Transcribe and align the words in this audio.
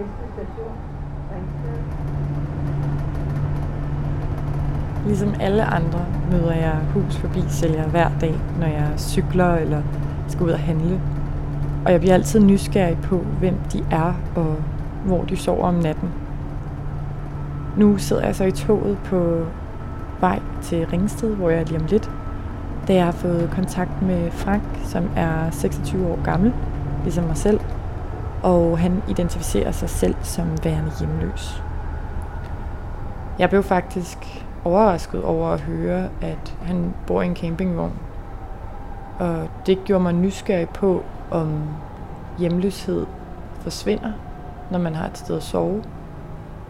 Næste 0.00 0.12
station, 0.34 0.76
Ringsted. 1.34 1.78
Ligesom 5.06 5.34
alle 5.40 5.64
andre 5.64 6.06
møder 6.30 6.52
jeg 6.52 6.78
hus 6.94 7.16
forbi 7.16 7.40
sælger 7.48 7.88
hver 7.88 8.10
dag, 8.20 8.34
når 8.60 8.66
jeg 8.66 8.88
cykler 8.96 9.54
eller 9.54 9.82
skal 10.28 10.46
ud 10.46 10.50
og 10.50 10.58
handle. 10.58 11.00
Og 11.84 11.92
jeg 11.92 12.00
bliver 12.00 12.14
altid 12.14 12.40
nysgerrig 12.40 12.98
på, 13.02 13.16
hvem 13.38 13.54
de 13.72 13.84
er 13.90 14.14
og 14.36 14.56
hvor 15.04 15.24
de 15.24 15.36
sover 15.36 15.64
om 15.64 15.74
natten. 15.74 16.08
Nu 17.76 17.98
sidder 17.98 18.24
jeg 18.26 18.34
så 18.36 18.44
i 18.44 18.50
toget 18.52 18.98
på 18.98 19.44
vej 20.20 20.40
til 20.62 20.86
Ringsted, 20.86 21.36
hvor 21.36 21.50
jeg 21.50 21.60
er 21.60 21.64
lige 21.64 21.80
om 21.80 21.86
lidt, 21.86 22.10
da 22.88 22.94
jeg 22.94 23.04
har 23.04 23.12
fået 23.12 23.50
kontakt 23.54 24.02
med 24.02 24.30
Frank, 24.30 24.62
som 24.84 25.10
er 25.16 25.50
26 25.50 26.08
år 26.08 26.18
gammel, 26.24 26.52
ligesom 27.02 27.24
mig 27.24 27.36
selv, 27.36 27.60
og 28.42 28.78
han 28.78 29.02
identificerer 29.08 29.72
sig 29.72 29.90
selv 29.90 30.14
som 30.22 30.64
værende 30.64 30.92
hjemløs. 30.98 31.62
Jeg 33.38 33.48
blev 33.48 33.62
faktisk 33.62 34.44
overrasket 34.64 35.24
over 35.24 35.48
at 35.48 35.60
høre, 35.60 36.08
at 36.20 36.56
han 36.62 36.94
bor 37.06 37.22
i 37.22 37.26
en 37.26 37.36
campingvogn. 37.36 37.92
Og 39.18 39.48
det 39.66 39.84
gjorde 39.84 40.02
mig 40.02 40.12
nysgerrig 40.12 40.68
på, 40.68 41.04
om 41.30 41.62
hjemløshed 42.38 43.06
forsvinder, 43.60 44.12
når 44.70 44.78
man 44.78 44.94
har 44.94 45.06
et 45.06 45.18
sted 45.18 45.36
at 45.36 45.42
sove, 45.42 45.84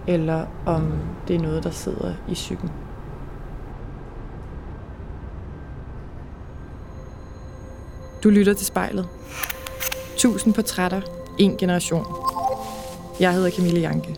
eller 0.06 0.47
om 0.66 0.92
det 1.28 1.37
er 1.37 1.41
noget, 1.41 1.64
der 1.64 1.70
sidder 1.70 2.12
i 2.28 2.34
psyken. 2.34 2.70
Du 8.25 8.30
lytter 8.30 8.55
til 8.55 8.66
spejlet. 8.66 9.09
Tusind 10.19 10.55
portrætter, 10.55 11.00
en 11.40 11.56
generation. 11.56 12.04
Jeg 13.20 13.34
hedder 13.34 13.50
Camille 13.50 13.80
Janke. 13.80 14.16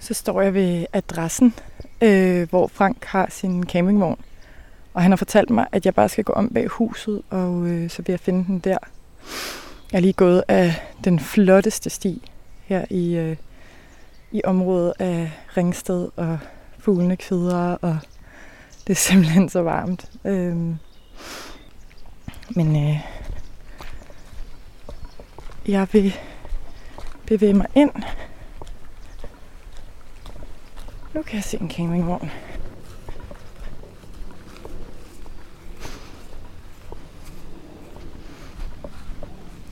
Så 0.00 0.14
står 0.14 0.40
jeg 0.40 0.54
ved 0.54 0.86
adressen, 0.92 1.54
øh, 2.02 2.48
hvor 2.48 2.66
Frank 2.66 3.04
har 3.04 3.26
sin 3.30 3.64
campingvogn. 3.64 4.20
Og 4.94 5.02
han 5.02 5.10
har 5.10 5.16
fortalt 5.16 5.50
mig, 5.50 5.66
at 5.72 5.86
jeg 5.86 5.94
bare 5.94 6.08
skal 6.08 6.24
gå 6.24 6.32
om 6.32 6.48
bag 6.48 6.66
huset, 6.66 7.22
og 7.30 7.66
øh, 7.66 7.90
så 7.90 8.02
vil 8.02 8.12
jeg 8.12 8.20
finde 8.20 8.44
den 8.44 8.58
der. 8.58 8.78
Jeg 9.92 9.98
er 9.98 10.00
lige 10.00 10.12
gået 10.12 10.42
af 10.48 10.74
den 11.04 11.20
flotteste 11.20 11.90
sti 11.90 12.30
her 12.64 12.84
i, 12.90 13.16
øh, 13.16 13.36
i 14.32 14.40
området 14.44 14.92
af 14.98 15.30
Ringsted, 15.56 16.08
og 16.16 16.38
fuglene 16.78 17.16
kvidrer, 17.16 17.76
og 17.82 17.98
det 18.86 18.92
er 18.92 18.94
simpelthen 18.94 19.48
så 19.48 19.62
varmt. 19.62 20.10
Øh, 20.24 20.56
men 22.50 22.76
øh, 22.76 23.00
jeg 25.68 25.88
vil 25.92 26.16
bevæge 27.26 27.54
mig 27.54 27.66
ind. 27.74 27.90
Nu 31.14 31.22
kan 31.22 31.34
jeg 31.36 31.44
se 31.44 31.60
en 31.60 31.70
campingvogn. 31.70 32.30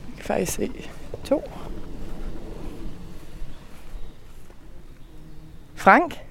Jeg 0.07 0.15
kan 0.17 0.25
faktisk 0.25 0.51
se 0.51 0.71
to. 1.23 1.51
Frank? 5.75 6.25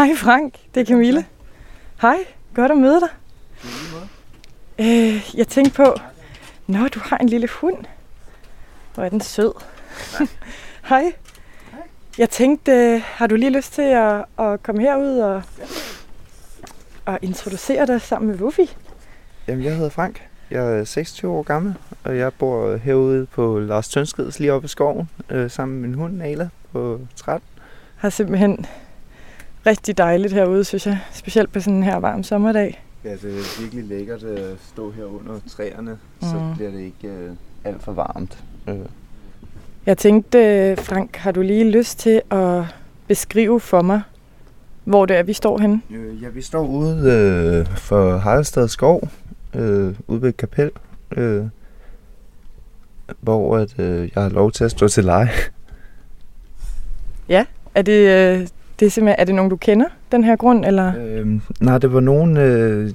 Hej 0.00 0.14
Frank, 0.16 0.54
det 0.74 0.80
er 0.80 0.84
Camille. 0.84 1.26
Hej, 2.00 2.16
godt 2.54 2.72
at 2.72 2.78
møde 2.78 3.00
dig. 3.00 3.08
Øh, 4.78 5.30
jeg 5.34 5.48
tænkte 5.48 5.74
på, 5.74 5.94
Nå, 6.66 6.88
du 6.88 7.00
har 7.02 7.18
en 7.18 7.28
lille 7.28 7.48
hund. 7.60 7.76
Hvor 8.94 9.04
er 9.04 9.08
den 9.08 9.20
sød. 9.20 9.52
Hej. 10.90 11.12
Jeg 12.18 12.30
tænkte, 12.30 12.72
øh, 12.72 13.02
har 13.04 13.26
du 13.26 13.34
lige 13.36 13.50
lyst 13.50 13.72
til 13.72 13.82
at, 13.82 14.24
at 14.38 14.62
komme 14.62 14.82
herud 14.82 15.18
og, 15.18 15.42
og 17.04 17.18
introducere 17.22 17.86
dig 17.86 18.00
sammen 18.00 18.30
med 18.30 18.40
Wuffy? 18.40 18.70
Jamen, 19.48 19.64
jeg 19.64 19.76
hedder 19.76 19.90
Frank. 19.90 20.22
Jeg 20.50 20.78
er 20.78 20.84
26 20.84 21.30
år 21.30 21.42
gammel, 21.42 21.74
og 22.04 22.16
jeg 22.16 22.32
bor 22.32 22.76
herude 22.76 23.26
på 23.26 23.58
Lars 23.58 23.88
Tønskeds 23.88 24.40
lige 24.40 24.52
oppe 24.52 24.64
i 24.64 24.68
skoven, 24.68 25.08
øh, 25.30 25.50
sammen 25.50 25.80
med 25.80 25.88
min 25.88 25.98
hund 25.98 26.14
Nala 26.14 26.48
på 26.72 27.00
13. 27.16 27.48
Har 27.96 28.10
simpelthen 28.10 28.66
rigtig 29.66 29.98
dejligt 29.98 30.32
herude, 30.32 30.64
synes 30.64 30.86
jeg. 30.86 30.98
Specielt 31.12 31.52
på 31.52 31.60
sådan 31.60 31.76
en 31.76 31.82
her 31.82 31.96
varm 31.96 32.22
sommerdag. 32.22 32.84
Ja, 33.04 33.10
det 33.10 33.24
er 33.24 33.60
virkelig 33.60 33.84
lækkert 33.84 34.22
at 34.22 34.56
stå 34.72 34.90
her 34.90 35.04
under 35.04 35.40
træerne, 35.48 35.90
mm. 35.90 36.28
så 36.28 36.52
bliver 36.56 36.70
det 36.70 36.80
ikke 36.80 37.08
øh, 37.08 37.30
alt 37.64 37.82
for 37.82 37.92
varmt. 37.92 38.44
Øh. 38.68 38.76
Jeg 39.86 39.98
tænkte, 39.98 40.76
Frank, 40.76 41.16
har 41.16 41.32
du 41.32 41.42
lige 41.42 41.70
lyst 41.70 41.98
til 41.98 42.22
at 42.30 42.64
beskrive 43.08 43.60
for 43.60 43.82
mig, 43.82 44.02
hvor 44.84 45.06
det 45.06 45.16
er, 45.16 45.22
vi 45.22 45.32
står 45.32 45.58
henne? 45.58 45.80
Øh, 45.90 46.22
ja, 46.22 46.28
vi 46.28 46.42
står 46.42 46.66
ude 46.66 47.10
øh, 47.10 47.76
for 47.76 48.18
Haraldstad 48.18 48.68
Skov, 48.68 49.08
øh, 49.54 49.94
ude 50.06 50.22
ved 50.22 50.28
et 50.28 50.36
kapel, 50.36 50.70
øh, 51.16 51.44
hvor 53.20 53.56
at, 53.56 53.78
øh, 53.78 54.10
jeg 54.14 54.22
har 54.22 54.30
lov 54.30 54.52
til 54.52 54.64
at 54.64 54.70
stå 54.70 54.88
til 54.88 55.04
leje. 55.04 55.30
Er 57.74 57.82
det, 57.82 58.38
øh, 58.40 58.48
det 58.80 58.86
er 58.86 58.90
simpelthen, 58.90 59.20
er 59.20 59.24
det 59.24 59.34
nogen, 59.34 59.50
du 59.50 59.56
kender, 59.56 59.86
den 60.12 60.24
her 60.24 60.36
grund? 60.36 60.64
Eller? 60.64 60.92
Øh, 60.98 61.40
nej, 61.60 61.78
det 61.78 61.92
var 61.92 62.00
nogen, 62.00 62.36
øh, 62.36 62.90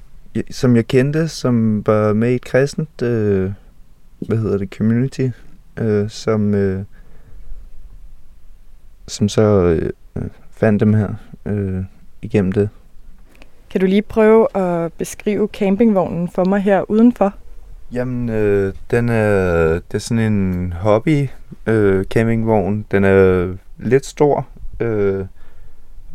som 0.49 0.75
jeg 0.75 0.87
kendte, 0.87 1.27
som 1.27 1.85
var 1.85 2.13
med 2.13 2.31
i 2.31 2.35
et 2.35 2.45
kristent, 2.45 3.01
øh, 3.01 3.51
hvad 4.19 4.37
hedder 4.37 4.57
det, 4.57 4.73
community, 4.77 5.27
øh, 5.77 6.09
som, 6.09 6.53
øh, 6.53 6.83
som 9.07 9.29
så 9.29 9.41
øh, 10.15 10.23
fandt 10.51 10.79
dem 10.79 10.93
her 10.93 11.09
øh, 11.45 11.83
igennem 12.21 12.51
det. 12.51 12.69
Kan 13.69 13.81
du 13.81 13.87
lige 13.87 14.01
prøve 14.01 14.57
at 14.57 14.93
beskrive 14.93 15.47
campingvognen 15.53 16.29
for 16.29 16.45
mig 16.45 16.61
her 16.61 16.91
udenfor? 16.91 17.33
Jamen, 17.91 18.29
øh, 18.29 18.73
den 18.91 19.09
er, 19.09 19.73
det 19.73 19.93
er 19.93 19.97
sådan 19.97 20.33
en 20.33 20.73
hobby 20.73 21.27
øh, 21.67 22.05
campingvogn. 22.05 22.85
Den 22.91 23.03
er 23.03 23.53
lidt 23.77 24.05
stor 24.05 24.47
øh, 24.79 25.25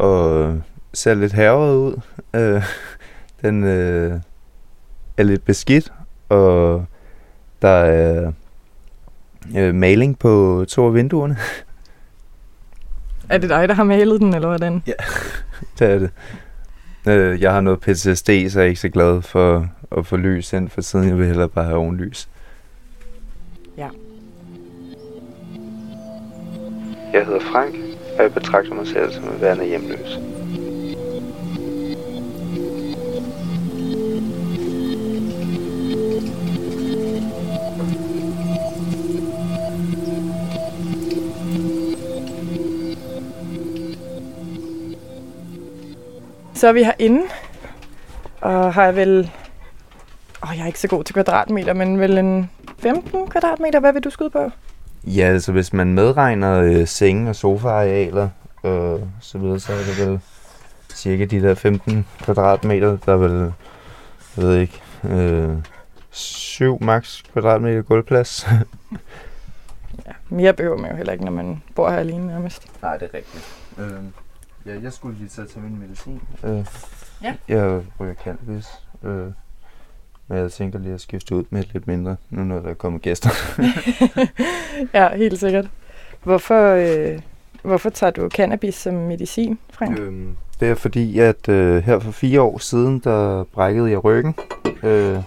og 0.00 0.60
ser 0.94 1.14
lidt 1.14 1.32
herret 1.32 1.76
ud. 1.76 2.00
Øh, 2.34 2.62
den 3.42 3.64
øh, 3.64 4.20
er 5.16 5.22
lidt 5.22 5.44
beskidt, 5.44 5.92
og 6.28 6.84
der 7.62 7.68
er 7.68 8.32
øh, 9.56 9.74
maling 9.74 10.18
på 10.18 10.64
to 10.68 10.86
af 10.86 10.94
vinduerne. 10.94 11.36
Er 13.28 13.38
det 13.38 13.50
dig, 13.50 13.68
der 13.68 13.74
har 13.74 13.84
malet 13.84 14.20
den, 14.20 14.34
eller 14.34 14.48
hvordan? 14.48 14.82
det 15.78 15.90
er 15.90 15.98
det. 15.98 16.10
Øh, 17.08 17.40
jeg 17.40 17.52
har 17.52 17.60
noget 17.60 17.80
PTSD, 17.80 18.26
så 18.26 18.60
jeg 18.60 18.64
er 18.64 18.68
ikke 18.68 18.80
så 18.80 18.88
glad 18.88 19.22
for 19.22 19.68
at 19.96 20.06
få 20.06 20.16
lys 20.16 20.52
ind 20.52 20.68
for 20.68 20.80
siden. 20.80 21.08
Jeg 21.08 21.18
vil 21.18 21.26
hellere 21.26 21.48
bare 21.48 21.64
have 21.64 21.76
ovenlys. 21.76 22.28
Ja. 23.76 23.88
Jeg 27.12 27.26
hedder 27.26 27.40
Frank, 27.40 27.74
og 28.20 28.24
jeg 28.24 28.34
betragter 28.34 28.74
mig 28.74 28.86
selv 28.86 29.12
som 29.12 29.24
en 29.24 29.40
værende 29.40 29.64
hjemløs. 29.64 30.18
Så 46.54 46.68
er 46.68 46.72
vi 46.72 46.82
herinde, 46.82 47.22
og 48.40 48.74
har 48.74 48.84
jeg 48.84 48.96
vel... 48.96 49.30
Åh, 50.42 50.48
jeg 50.56 50.62
er 50.62 50.66
ikke 50.66 50.80
så 50.80 50.88
god 50.88 51.04
til 51.04 51.14
kvadratmeter, 51.14 51.72
men 51.72 52.00
vel 52.00 52.18
en 52.18 52.50
15 52.78 53.26
kvadratmeter. 53.26 53.80
Hvad 53.80 53.92
vil 53.92 54.04
du 54.04 54.10
skyde 54.10 54.30
på? 54.30 54.50
Ja, 55.04 55.22
altså 55.26 55.52
hvis 55.52 55.72
man 55.72 55.94
medregner 55.94 56.60
øh, 56.60 56.86
senge 56.86 57.30
og 57.30 57.36
sofa-arealer 57.36 58.28
og 58.62 59.08
så 59.20 59.38
videre, 59.38 59.60
så 59.60 59.72
er 59.72 59.76
det 59.78 60.06
vel 60.08 60.20
cirka 60.94 61.24
de 61.24 61.42
der 61.42 61.54
15 61.54 62.06
kvadratmeter, 62.22 62.96
der 63.06 63.12
er 63.12 63.16
vel, 63.16 63.52
jeg 64.36 64.44
ved 64.44 64.56
ikke, 64.58 64.82
øh, 65.04 65.56
7 66.10 66.78
max 66.82 67.22
kvadratmeter 67.32 67.82
gulvplads. 67.82 68.46
Ja, 70.06 70.12
mere 70.28 70.52
behøver 70.52 70.76
man 70.78 70.90
jo 70.90 70.96
heller 70.96 71.12
ikke, 71.12 71.24
når 71.24 71.32
man 71.32 71.62
bor 71.74 71.90
her 71.90 71.96
alene 71.98 72.26
nærmest. 72.26 72.82
Nej, 72.82 72.96
det 72.96 73.10
er 73.12 73.18
rigtigt. 73.18 73.44
Øh, 73.78 73.90
ja, 74.66 74.80
jeg 74.82 74.92
skulle 74.92 75.18
lige 75.18 75.28
tage 75.28 75.48
til 75.48 75.60
min 75.60 75.78
medicin. 75.80 76.20
Øh, 76.44 76.66
Ja. 77.22 77.34
Jeg 77.48 77.82
ryger 78.00 78.14
cannabis. 78.14 78.66
Øh, 79.02 79.26
Men 80.30 80.38
jeg 80.38 80.52
tænker 80.52 80.78
lige 80.78 80.94
at 80.94 81.00
skifte 81.00 81.34
ud 81.34 81.44
med 81.50 81.64
lidt 81.72 81.86
mindre, 81.86 82.16
nu 82.30 82.44
når 82.44 82.60
der 82.60 82.74
kommer 82.74 82.98
gæster. 82.98 83.30
ja, 84.98 85.16
helt 85.16 85.38
sikkert. 85.38 85.66
Hvorfor, 86.22 86.74
øh, 86.74 87.18
hvorfor 87.62 87.90
tager 87.90 88.10
du 88.10 88.28
cannabis 88.28 88.74
som 88.74 88.94
medicin, 88.94 89.58
Frank? 89.70 89.98
øhm, 89.98 90.36
det 90.60 90.68
er 90.68 90.74
fordi, 90.74 91.18
at 91.18 91.48
øh, 91.48 91.82
her 91.82 91.98
for 91.98 92.10
fire 92.10 92.40
år 92.40 92.58
siden, 92.58 92.98
der 92.98 93.44
brækkede 93.44 93.90
jeg 93.90 94.04
ryggen. 94.04 94.34
Øh, 94.82 95.18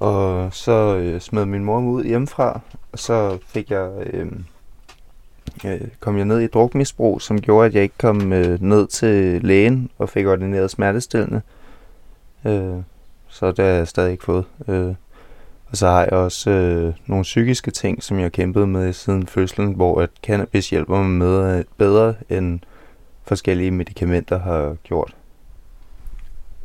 og 0.00 0.48
så 0.54 0.96
øh, 0.96 1.20
smed 1.20 1.44
min 1.44 1.64
mor 1.64 1.80
mig 1.80 1.90
ud 1.90 2.04
hjemmefra, 2.04 2.60
og 2.92 2.98
så 2.98 3.38
fik 3.46 3.70
jeg, 3.70 3.90
øh, 4.12 4.26
øh, 5.64 5.80
kom 6.00 6.16
jeg 6.16 6.24
ned 6.24 6.40
i 6.40 6.46
drukmisbrug, 6.46 7.22
som 7.22 7.40
gjorde, 7.40 7.66
at 7.66 7.74
jeg 7.74 7.82
ikke 7.82 7.98
kom 7.98 8.32
øh, 8.32 8.62
ned 8.62 8.86
til 8.86 9.44
lægen 9.44 9.90
og 9.98 10.08
fik 10.08 10.26
ordineret 10.26 10.70
smertestillende. 10.70 11.40
Øh, 12.44 12.76
så 13.36 13.52
det 13.52 13.64
har 13.64 13.72
jeg 13.72 13.88
stadig 13.88 14.12
ikke 14.12 14.24
fået. 14.24 14.44
Øh, 14.68 14.94
og 15.70 15.76
så 15.76 15.86
har 15.86 16.00
jeg 16.00 16.12
også 16.12 16.50
øh, 16.50 16.94
nogle 17.06 17.22
psykiske 17.22 17.70
ting, 17.70 18.02
som 18.02 18.16
jeg 18.16 18.24
har 18.24 18.28
kæmpet 18.28 18.68
med 18.68 18.92
siden 18.92 19.26
fødslen, 19.26 19.72
hvor 19.72 20.00
at 20.00 20.10
cannabis 20.22 20.70
hjælper 20.70 21.02
mig 21.02 21.10
med 21.10 21.64
bedre 21.76 22.14
end 22.28 22.60
forskellige 23.24 23.70
medicamenter 23.70 24.38
har 24.38 24.76
gjort. 24.82 25.16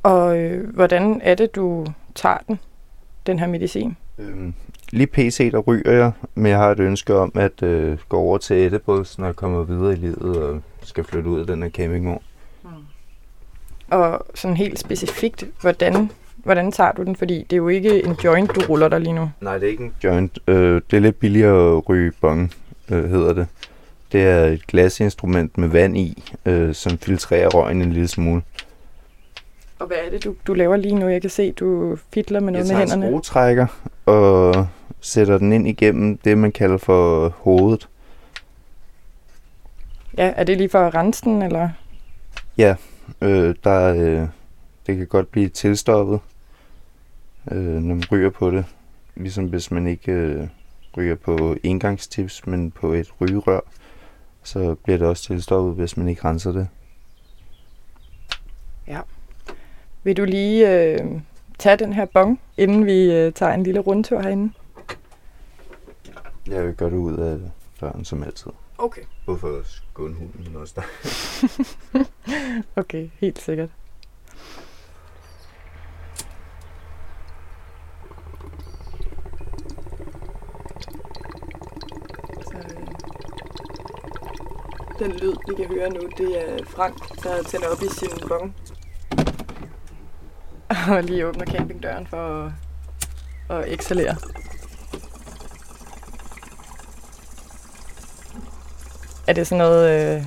Og 0.04 0.38
øh, 0.38 0.74
hvordan 0.74 1.22
er 1.24 1.36
det, 1.36 1.56
du 1.56 1.86
tager 2.16 2.38
den, 2.48 2.60
den 3.28 3.40
her 3.40 3.48
medicin? 3.48 3.98
Øhm, 4.20 4.54
lige 4.92 5.08
PC, 5.08 5.52
der 5.52 5.60
ryger 5.60 5.92
jeg, 5.92 6.12
men 6.36 6.46
jeg 6.46 6.58
har 6.58 6.72
et 6.72 6.80
ønske 6.80 7.16
om 7.16 7.32
at 7.36 7.64
øh, 7.64 7.98
gå 8.10 8.18
over 8.18 8.38
til 8.38 8.56
edibles, 8.56 9.20
når 9.20 9.26
jeg 9.26 9.36
kommer 9.36 9.64
videre 9.64 9.94
i 9.94 9.96
livet 9.96 10.38
og 10.44 10.62
skal 10.84 11.04
flytte 11.04 11.30
ud 11.30 11.40
af 11.40 11.48
den 11.48 11.64
her 11.64 11.70
campingvogn. 11.70 12.24
Mm. 12.64 12.70
Og 13.90 14.26
sådan 14.36 14.58
helt 14.58 14.80
specifikt, 14.80 15.46
hvordan, 15.62 16.12
hvordan 16.44 16.72
tager 16.72 16.92
du 16.92 17.04
den? 17.04 17.16
Fordi 17.16 17.46
det 17.50 17.54
er 17.54 17.58
jo 17.58 17.68
ikke 17.68 18.06
en 18.06 18.16
joint, 18.24 18.56
du 18.56 18.62
ruller 18.70 18.88
der 18.88 18.98
lige 18.98 19.14
nu. 19.14 19.32
Nej, 19.42 19.58
det 19.58 19.68
er 19.68 19.72
ikke 19.72 19.84
en 19.84 19.94
joint. 20.04 20.40
Øh, 20.48 20.82
det 20.92 20.98
er 20.98 21.02
lidt 21.02 21.20
billigere 21.20 21.78
at 21.78 21.90
ryge 21.90 22.12
bong, 22.22 22.54
øh, 22.92 23.10
hedder 23.10 23.34
det. 23.34 23.48
Det 24.12 24.22
er 24.22 24.46
et 24.46 24.68
glasinstrument 24.68 25.58
med 25.58 25.68
vand 25.68 25.98
i, 25.98 26.24
øh, 26.46 26.74
som 26.74 26.98
filtrerer 26.98 27.50
røgen 27.50 27.82
en 27.82 27.94
lille 27.94 28.08
smule. 28.08 28.42
Og 29.80 29.88
hvad 29.88 29.98
er 30.06 30.10
det, 30.10 30.24
du, 30.24 30.36
du 30.48 30.54
laver 30.54 30.76
lige 30.76 30.96
nu? 30.96 31.08
Jeg 31.08 31.22
kan 31.22 31.30
se, 31.30 31.52
du 31.52 31.98
fidler 32.14 32.40
med 32.40 32.52
noget 32.54 32.68
med 32.68 32.76
hænderne. 32.76 33.06
Jeg 33.06 33.24
tager 33.24 33.68
og 34.06 34.68
sætter 35.02 35.38
den 35.38 35.54
ind 35.54 35.68
igennem 35.68 36.18
det, 36.18 36.38
man 36.38 36.52
kalder 36.52 36.78
for 36.78 37.30
hovedet. 37.38 37.88
Ja, 40.18 40.34
er 40.36 40.44
det 40.44 40.58
lige 40.58 40.70
for 40.70 40.80
at 40.80 40.96
rense 40.96 41.24
den, 41.24 41.42
eller? 41.42 41.70
Ja, 42.58 42.76
øh, 43.22 43.56
der, 43.64 43.94
øh, 43.94 44.28
det 44.88 44.98
kan 44.98 45.08
godt 45.08 45.32
blive 45.32 45.50
tilstoppet, 45.50 46.20
øh, 47.52 47.74
når 47.74 47.96
man 47.96 48.04
ryger 48.12 48.30
på 48.30 48.52
det. 48.52 48.66
Ligesom 49.16 49.46
hvis 49.46 49.72
man 49.72 49.88
ikke 49.88 50.12
øh, 50.12 50.48
ryger 50.98 51.16
på 51.16 51.56
engangstips, 51.64 52.48
men 52.48 52.72
på 52.72 52.94
et 52.94 53.22
rygerør, 53.22 53.60
så 54.44 54.76
bliver 54.76 54.98
det 54.98 55.08
også 55.08 55.24
tilstoppet, 55.24 55.76
hvis 55.76 55.98
man 55.98 56.08
ikke 56.08 56.24
renser 56.26 56.52
det. 56.52 56.68
Ja. 58.88 59.00
Vil 60.04 60.18
du 60.18 60.26
lige 60.26 60.72
øh, 60.74 61.22
tage 61.60 61.78
den 61.78 61.94
her 61.94 62.06
bong, 62.06 62.42
inden 62.58 62.86
vi 62.86 63.14
øh, 63.14 63.34
tager 63.34 63.54
en 63.54 63.64
lille 63.64 63.80
rundtur 63.80 64.22
herinde? 64.22 64.54
Jeg 66.48 66.66
vil 66.66 66.74
gøre 66.76 66.90
det 66.90 66.98
ud 66.98 67.18
af 67.18 67.40
døren 67.82 68.06
som 68.06 68.24
altid. 68.24 68.52
Okay. 68.78 69.02
Både 69.26 69.38
for 69.38 69.60
at 69.60 69.66
skåne 69.66 70.16
hunden, 70.16 70.44
men 70.44 70.56
også 70.56 70.74
dig. 70.76 70.86
okay, 72.82 73.10
helt 73.20 73.40
sikkert. 73.40 73.70
Så, 82.42 82.58
øh, 82.58 82.88
den 85.02 85.12
lyd, 85.12 85.34
vi 85.48 85.56
kan 85.56 85.66
høre 85.66 85.90
nu, 85.90 86.00
det 86.18 86.30
er 86.44 86.66
Frank, 86.66 87.24
der 87.24 87.44
tænder 87.44 87.68
op 87.68 87.82
i 87.82 87.88
sin 87.88 88.28
bong. 88.28 88.56
Og 90.90 91.04
lige 91.04 91.28
åbner 91.28 91.46
campingdøren 91.46 92.08
for 92.08 92.46
at, 93.50 93.58
at 93.58 93.74
exhalere. 93.74 94.16
Er 99.28 99.34
det 99.34 99.48
sådan 99.48 99.58
noget, 99.58 100.16
øh, 100.18 100.26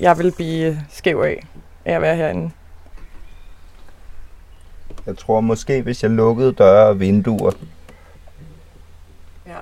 jeg 0.00 0.18
vil 0.18 0.32
blive 0.36 0.80
skæv 0.90 1.20
af, 1.20 1.46
af 1.84 1.94
at 1.94 2.02
være 2.02 2.16
herinde? 2.16 2.50
Jeg 5.06 5.18
tror 5.18 5.40
måske, 5.40 5.82
hvis 5.82 6.02
jeg 6.02 6.10
lukkede 6.10 6.52
døre 6.52 6.86
og 6.86 7.00
vinduer. 7.00 7.52
Ja. 9.46 9.58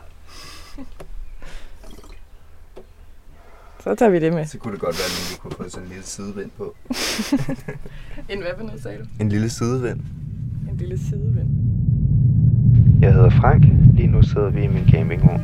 Så 3.80 3.94
tager 3.94 4.10
vi 4.10 4.18
det 4.18 4.32
med. 4.32 4.46
Så 4.46 4.58
kunne 4.58 4.72
det 4.72 4.80
godt 4.80 4.96
være, 4.98 5.06
at 5.06 5.30
vi 5.30 5.38
kunne 5.40 5.64
få 5.64 5.70
sådan 5.70 5.86
en 5.86 5.88
lille 5.88 6.04
sidevind 6.04 6.50
på. 6.56 6.74
en 8.32 8.38
hvad 8.38 8.52
for 8.56 8.64
noget, 8.64 8.82
sagde 8.82 8.98
du? 8.98 9.04
En 9.20 9.28
lille 9.28 9.50
sidevind. 9.50 10.00
En 10.70 10.76
lille 10.76 10.98
sidevind. 10.98 11.48
Jeg 13.00 13.12
hedder 13.12 13.30
Frank. 13.30 13.64
Lige 13.94 14.08
nu 14.08 14.22
sidder 14.22 14.50
vi 14.50 14.64
i 14.64 14.66
min 14.66 14.88
campingvogn. 14.90 15.42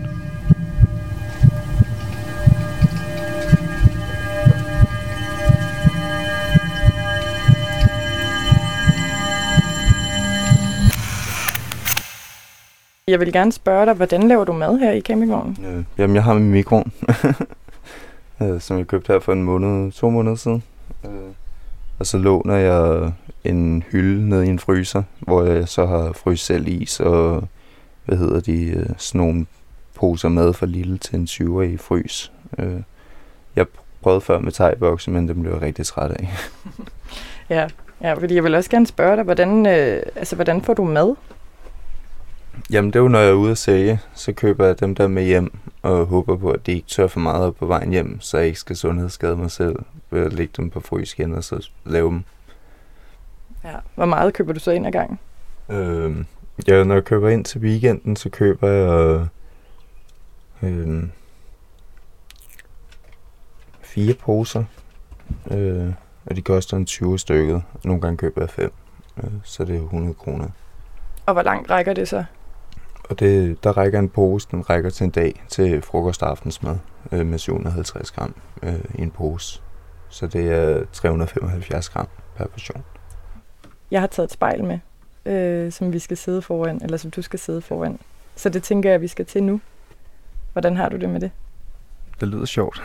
Jeg 13.09 13.21
vil 13.21 13.33
gerne 13.33 13.53
spørge 13.53 13.87
dig, 13.87 13.95
hvordan 13.95 14.29
laver 14.29 14.45
du 14.45 14.53
mad 14.53 14.79
her 14.79 14.93
i 14.93 15.01
campingvognen? 15.01 15.59
Øh, 15.67 15.85
jamen, 15.99 16.17
jeg 16.17 16.25
har 16.25 16.35
min 16.35 16.51
mikroen, 16.51 16.93
øh, 18.43 18.61
som 18.61 18.79
jeg 18.79 18.87
købte 18.87 19.13
her 19.13 19.21
for 19.21 19.33
en 19.33 19.43
måned, 19.43 19.93
to 19.93 20.11
måneder 20.11 20.37
siden. 20.37 20.63
Øh, 21.05 21.11
og 21.99 22.07
så 22.07 22.19
låner 22.19 22.57
jeg 22.57 23.13
en 23.45 23.85
hylde 23.93 24.29
ned 24.29 24.43
i 24.43 24.49
en 24.49 24.59
fryser, 24.59 25.03
hvor 25.21 25.43
jeg 25.43 25.69
så 25.69 25.87
har 25.87 26.13
fryst 26.13 26.47
selv 26.47 26.69
is 26.69 27.01
og, 27.01 27.49
hvad 28.05 28.19
hedder 28.19 28.41
de, 28.41 28.67
øh, 28.67 28.87
sådan 28.99 29.19
nogle 29.21 29.47
poser 29.95 30.29
mad 30.29 30.53
fra 30.53 30.67
lille 30.67 30.99
til 30.99 31.15
en 31.15 31.25
20'er 31.25 31.61
i 31.61 31.77
frys. 31.77 32.33
Øh, 32.59 32.81
jeg 33.57 33.67
prøvede 34.03 34.21
før 34.21 34.39
med 34.39 34.53
thai 34.53 34.75
men 35.07 35.29
det 35.29 35.41
blev 35.41 35.53
jeg 35.53 35.63
rigtig 35.63 35.87
træt 35.87 36.11
af. 36.11 36.29
ja, 37.57 37.69
ja, 38.01 38.15
fordi 38.15 38.35
jeg 38.35 38.45
vil 38.45 38.55
også 38.55 38.71
gerne 38.71 38.87
spørge 38.87 39.17
dig, 39.17 39.25
hvordan, 39.25 39.67
øh, 39.67 40.03
altså, 40.17 40.35
hvordan 40.35 40.63
får 40.63 40.75
du 40.75 40.85
mad? 40.85 41.15
Jamen 42.71 42.91
det 42.93 42.97
er 42.97 43.03
jo, 43.03 43.09
når 43.09 43.19
jeg 43.19 43.29
er 43.29 43.35
ude 43.35 43.51
at 43.51 43.59
sælge, 43.59 44.01
så 44.15 44.33
køber 44.33 44.67
jeg 44.67 44.81
dem 44.81 44.95
der 44.95 45.09
med 45.09 45.25
hjem, 45.25 45.59
og 45.83 46.07
håber 46.07 46.37
på, 46.37 46.51
at 46.51 46.67
de 46.67 46.73
ikke 46.73 46.89
tør 46.89 47.07
for 47.07 47.21
meget 47.21 47.57
på 47.57 47.67
vejen 47.67 47.91
hjem, 47.91 48.21
så 48.21 48.39
jeg 48.39 48.47
ikke 48.47 48.59
skal 48.59 48.77
sundhedsskade 48.77 49.37
mig 49.37 49.51
selv 49.51 49.77
ved 50.11 50.27
at 50.27 50.33
lægge 50.33 50.53
dem 50.57 50.71
på 50.71 50.81
frys 50.81 51.15
igen 51.15 51.35
og 51.35 51.45
så 51.45 51.69
lave 51.85 52.09
dem. 52.11 52.25
Ja. 53.65 53.75
Hvor 53.95 54.05
meget 54.05 54.35
køber 54.35 54.53
du 54.53 54.61
så 54.61 54.71
ind 54.71 54.87
ad 54.87 54.93
gangen? 54.93 55.19
Øh, 55.69 56.25
ja, 56.69 56.85
når 56.85 56.95
jeg 56.95 57.05
køber 57.05 57.29
ind 57.29 57.45
til 57.45 57.61
weekenden, 57.61 58.17
så 58.17 58.31
køber 58.31 58.69
jeg 58.69 59.27
øh, 60.63 61.03
fire 63.81 64.15
poser, 64.15 64.65
øh, 65.51 65.93
og 66.27 66.37
de 66.37 66.43
koster 66.43 66.77
en 66.77 66.87
20 66.87 67.19
stykket. 67.19 67.63
Nogle 67.85 68.01
gange 68.01 68.17
køber 68.17 68.43
jeg 68.43 68.51
fem, 68.51 68.73
øh, 69.17 69.31
så 69.43 69.65
det 69.65 69.77
er 69.77 69.81
100 69.81 70.15
kroner. 70.15 70.49
Og 71.27 71.33
hvor 71.33 71.43
langt 71.43 71.71
rækker 71.71 71.93
det 71.93 72.09
så? 72.09 72.25
Og 73.11 73.21
det, 73.21 73.65
der 73.65 73.77
rækker 73.77 73.99
en 73.99 74.09
pose, 74.09 74.49
den 74.51 74.71
rækker 74.71 74.91
til 74.91 75.05
en 75.05 75.11
dag 75.11 75.45
til 75.49 75.83
frokost 75.83 76.23
og 76.23 76.31
aftensmad 76.31 76.77
øh, 77.13 77.27
med 77.27 77.39
750 77.39 78.11
gram 78.11 78.35
øh, 78.63 78.75
i 78.95 79.03
en 79.03 79.11
pose. 79.11 79.63
Så 80.09 80.27
det 80.27 80.53
er 80.53 80.85
375 80.93 81.89
gram 81.89 82.09
per 82.37 82.47
portion. 82.47 82.85
Jeg 83.91 84.01
har 84.01 84.07
taget 84.07 84.27
et 84.27 84.33
spejl 84.33 84.65
med, 84.65 84.79
øh, 85.33 85.73
som 85.73 85.93
vi 85.93 85.99
skal 85.99 86.17
sidde 86.17 86.43
foran, 86.43 86.81
eller 86.83 86.97
som 86.97 87.11
du 87.11 87.23
skal 87.23 87.39
sidde 87.39 87.61
foran. 87.61 87.99
Så 88.37 88.49
det 88.49 88.63
tænker 88.63 88.89
jeg, 88.89 88.95
at 88.95 89.01
vi 89.01 89.09
skal 89.09 89.27
til 89.27 89.43
nu. 89.43 89.61
Hvordan 90.53 90.77
har 90.77 90.89
du 90.89 90.97
det 90.97 91.09
med 91.09 91.21
det? 91.21 91.31
Det 92.21 92.29
lyder 92.29 92.45
sjovt. 92.45 92.83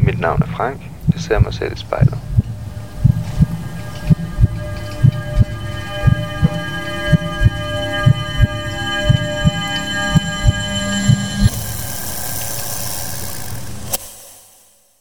Mit 0.00 0.20
navn 0.20 0.42
er 0.42 0.46
Frank. 0.46 0.95
Jeg 1.16 1.22
ser 1.22 1.38
mig 1.38 1.54
selv 1.54 1.72
i 1.72 1.76
spejlet. 1.76 2.18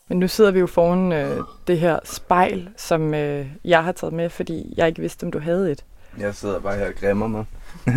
Men 0.07 0.19
nu 0.19 0.27
sidder 0.27 0.51
vi 0.51 0.60
jo 0.60 0.67
foran 0.67 1.12
øh, 1.12 1.38
det 1.67 1.79
her 1.79 2.00
spejl, 2.03 2.69
som 2.77 3.13
øh, 3.13 3.48
jeg 3.65 3.84
har 3.84 3.91
taget 3.91 4.13
med, 4.13 4.29
fordi 4.29 4.74
jeg 4.77 4.88
ikke 4.88 5.01
vidste, 5.01 5.24
om 5.24 5.31
du 5.31 5.39
havde 5.39 5.72
et. 5.72 5.86
Jeg 6.19 6.36
sidder 6.36 6.60
bare 6.60 6.77
her 6.77 6.88
og 6.88 6.93
græmmer 7.00 7.27
mig. 7.27 7.45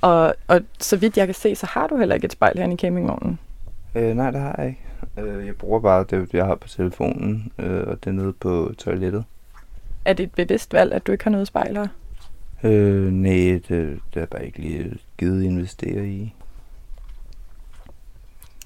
og, 0.00 0.34
og 0.48 0.60
så 0.80 0.96
vidt 0.96 1.16
jeg 1.16 1.26
kan 1.26 1.34
se, 1.34 1.54
så 1.54 1.66
har 1.66 1.86
du 1.86 1.96
heller 1.96 2.14
ikke 2.14 2.24
et 2.24 2.32
spejl 2.32 2.58
her 2.58 2.72
i 2.72 2.76
campingvognen. 2.76 3.38
Øh, 3.94 4.16
nej, 4.16 4.30
det 4.30 4.40
har 4.40 4.54
jeg 4.58 4.68
ikke. 4.68 5.30
Øh, 5.30 5.46
jeg 5.46 5.56
bruger 5.56 5.80
bare 5.80 6.04
det, 6.10 6.34
jeg 6.34 6.46
har 6.46 6.54
på 6.54 6.68
telefonen, 6.68 7.52
øh, 7.58 7.86
og 7.86 8.04
det 8.04 8.06
er 8.06 8.14
nede 8.14 8.32
på 8.32 8.72
toilettet. 8.78 9.24
Er 10.04 10.12
det 10.12 10.24
et 10.24 10.32
bevidst 10.32 10.72
valg, 10.72 10.92
at 10.92 11.06
du 11.06 11.12
ikke 11.12 11.24
har 11.24 11.30
noget 11.30 11.46
spejl 11.46 11.76
her? 11.76 11.86
Øh, 12.62 13.12
nej, 13.12 13.60
det, 13.68 14.00
det 14.14 14.22
er 14.22 14.26
bare 14.26 14.46
ikke 14.46 14.58
lige 14.58 14.98
givet 15.18 15.42
investere 15.42 16.06
i. 16.06 16.34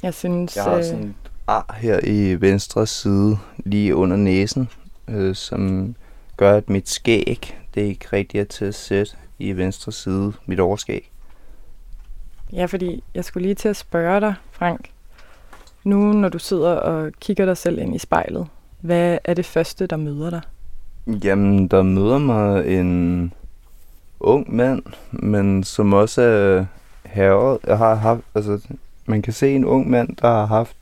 Jeg 0.02 0.14
synes... 0.14 0.56
Jeg 0.56 0.64
har 0.64 0.74
øh, 0.74 0.84
sådan 0.84 1.04
et 1.04 1.14
ar 1.46 1.76
her 1.80 2.00
i 2.04 2.40
venstre 2.40 2.86
side, 2.86 3.38
lige 3.64 3.96
under 3.96 4.16
næsen, 4.16 4.68
øh, 5.08 5.34
som 5.34 5.94
gør, 6.36 6.56
at 6.56 6.68
mit 6.68 6.88
skæg, 6.88 7.58
det 7.74 7.82
er 7.82 7.86
ikke 7.86 8.06
rigtig 8.12 8.40
er 8.40 8.44
til 8.44 8.64
at 8.64 8.74
sætte 8.74 9.12
i 9.38 9.52
venstre 9.52 9.92
side, 9.92 10.32
mit 10.46 10.60
overskæg. 10.60 11.10
Ja, 12.52 12.64
fordi 12.64 13.04
jeg 13.14 13.24
skulle 13.24 13.46
lige 13.46 13.54
til 13.54 13.68
at 13.68 13.76
spørge 13.76 14.20
dig, 14.20 14.34
Frank. 14.50 14.90
Nu, 15.84 16.12
når 16.12 16.28
du 16.28 16.38
sidder 16.38 16.70
og 16.70 17.12
kigger 17.20 17.44
dig 17.44 17.56
selv 17.56 17.78
ind 17.78 17.94
i 17.94 17.98
spejlet, 17.98 18.46
hvad 18.80 19.18
er 19.24 19.34
det 19.34 19.46
første, 19.46 19.86
der 19.86 19.96
møder 19.96 20.30
dig? 20.30 20.40
Jamen, 21.24 21.68
der 21.68 21.82
møder 21.82 22.18
mig 22.18 22.66
en 22.78 23.32
ung 24.20 24.56
mand, 24.56 24.82
men 25.10 25.64
som 25.64 25.92
også 25.92 26.22
er 26.22 26.64
herret. 27.04 27.58
Jeg 27.66 27.78
har 27.78 27.94
haft, 27.94 28.20
altså, 28.34 28.60
man 29.06 29.22
kan 29.22 29.32
se 29.32 29.54
en 29.54 29.64
ung 29.64 29.90
mand, 29.90 30.16
der 30.16 30.28
har 30.28 30.46
haft 30.46 30.76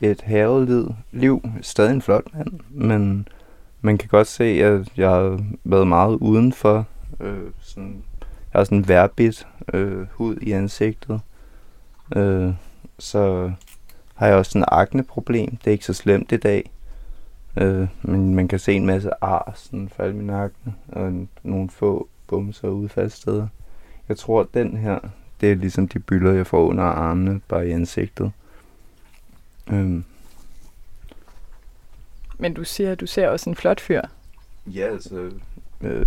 et 0.00 0.22
herret 0.22 0.68
liv, 0.68 0.94
liv. 1.12 1.42
Stadig 1.62 1.92
en 1.92 2.02
flot 2.02 2.24
mand, 2.34 2.60
men 2.70 3.28
man 3.80 3.98
kan 3.98 4.08
godt 4.08 4.26
se, 4.26 4.44
at 4.44 4.88
jeg 4.96 5.10
har 5.10 5.40
været 5.64 5.86
meget 5.86 6.14
udenfor. 6.14 6.86
Øh, 7.20 7.50
sådan, 7.60 8.02
jeg 8.52 8.58
har 8.58 8.64
sådan 8.64 8.78
en 8.78 8.88
værbit 8.88 9.46
øh, 9.74 10.06
hud 10.12 10.36
i 10.36 10.52
ansigtet. 10.52 11.20
Øh, 12.16 12.52
så 12.98 13.52
har 14.22 14.28
jeg 14.28 14.36
også 14.36 14.50
sådan 14.50 14.62
et 14.62 14.68
akne-problem. 14.72 15.56
Det 15.56 15.66
er 15.66 15.72
ikke 15.72 15.84
så 15.84 15.92
slemt 15.92 16.32
i 16.32 16.36
dag. 16.36 16.70
Øh, 17.56 17.88
men 18.02 18.34
man 18.34 18.48
kan 18.48 18.58
se 18.58 18.72
en 18.72 18.86
masse 18.86 19.10
ar 19.24 19.52
sådan 19.54 19.90
i 19.98 20.12
min 20.12 20.30
akne, 20.30 20.74
og 20.88 21.26
nogle 21.42 21.70
få 21.70 22.08
bumser 22.26 22.68
og 22.68 22.76
udfaldssteder. 22.76 23.48
Jeg 24.08 24.16
tror, 24.16 24.40
at 24.40 24.46
den 24.54 24.76
her, 24.76 24.98
det 25.40 25.50
er 25.50 25.54
ligesom 25.54 25.88
de 25.88 25.98
bylder, 25.98 26.32
jeg 26.32 26.46
får 26.46 26.66
under 26.66 26.84
armene, 26.84 27.40
bare 27.48 27.68
i 27.68 27.70
ansigtet. 27.70 28.32
Øhm, 29.70 30.04
Men 32.38 32.54
du 32.54 32.64
siger, 32.64 32.92
at 32.92 33.00
du 33.00 33.06
ser 33.06 33.28
også 33.28 33.50
en 33.50 33.56
flot 33.56 33.80
fyr. 33.80 34.02
ja, 34.66 34.86
altså... 34.86 35.30
Øh, 35.80 36.06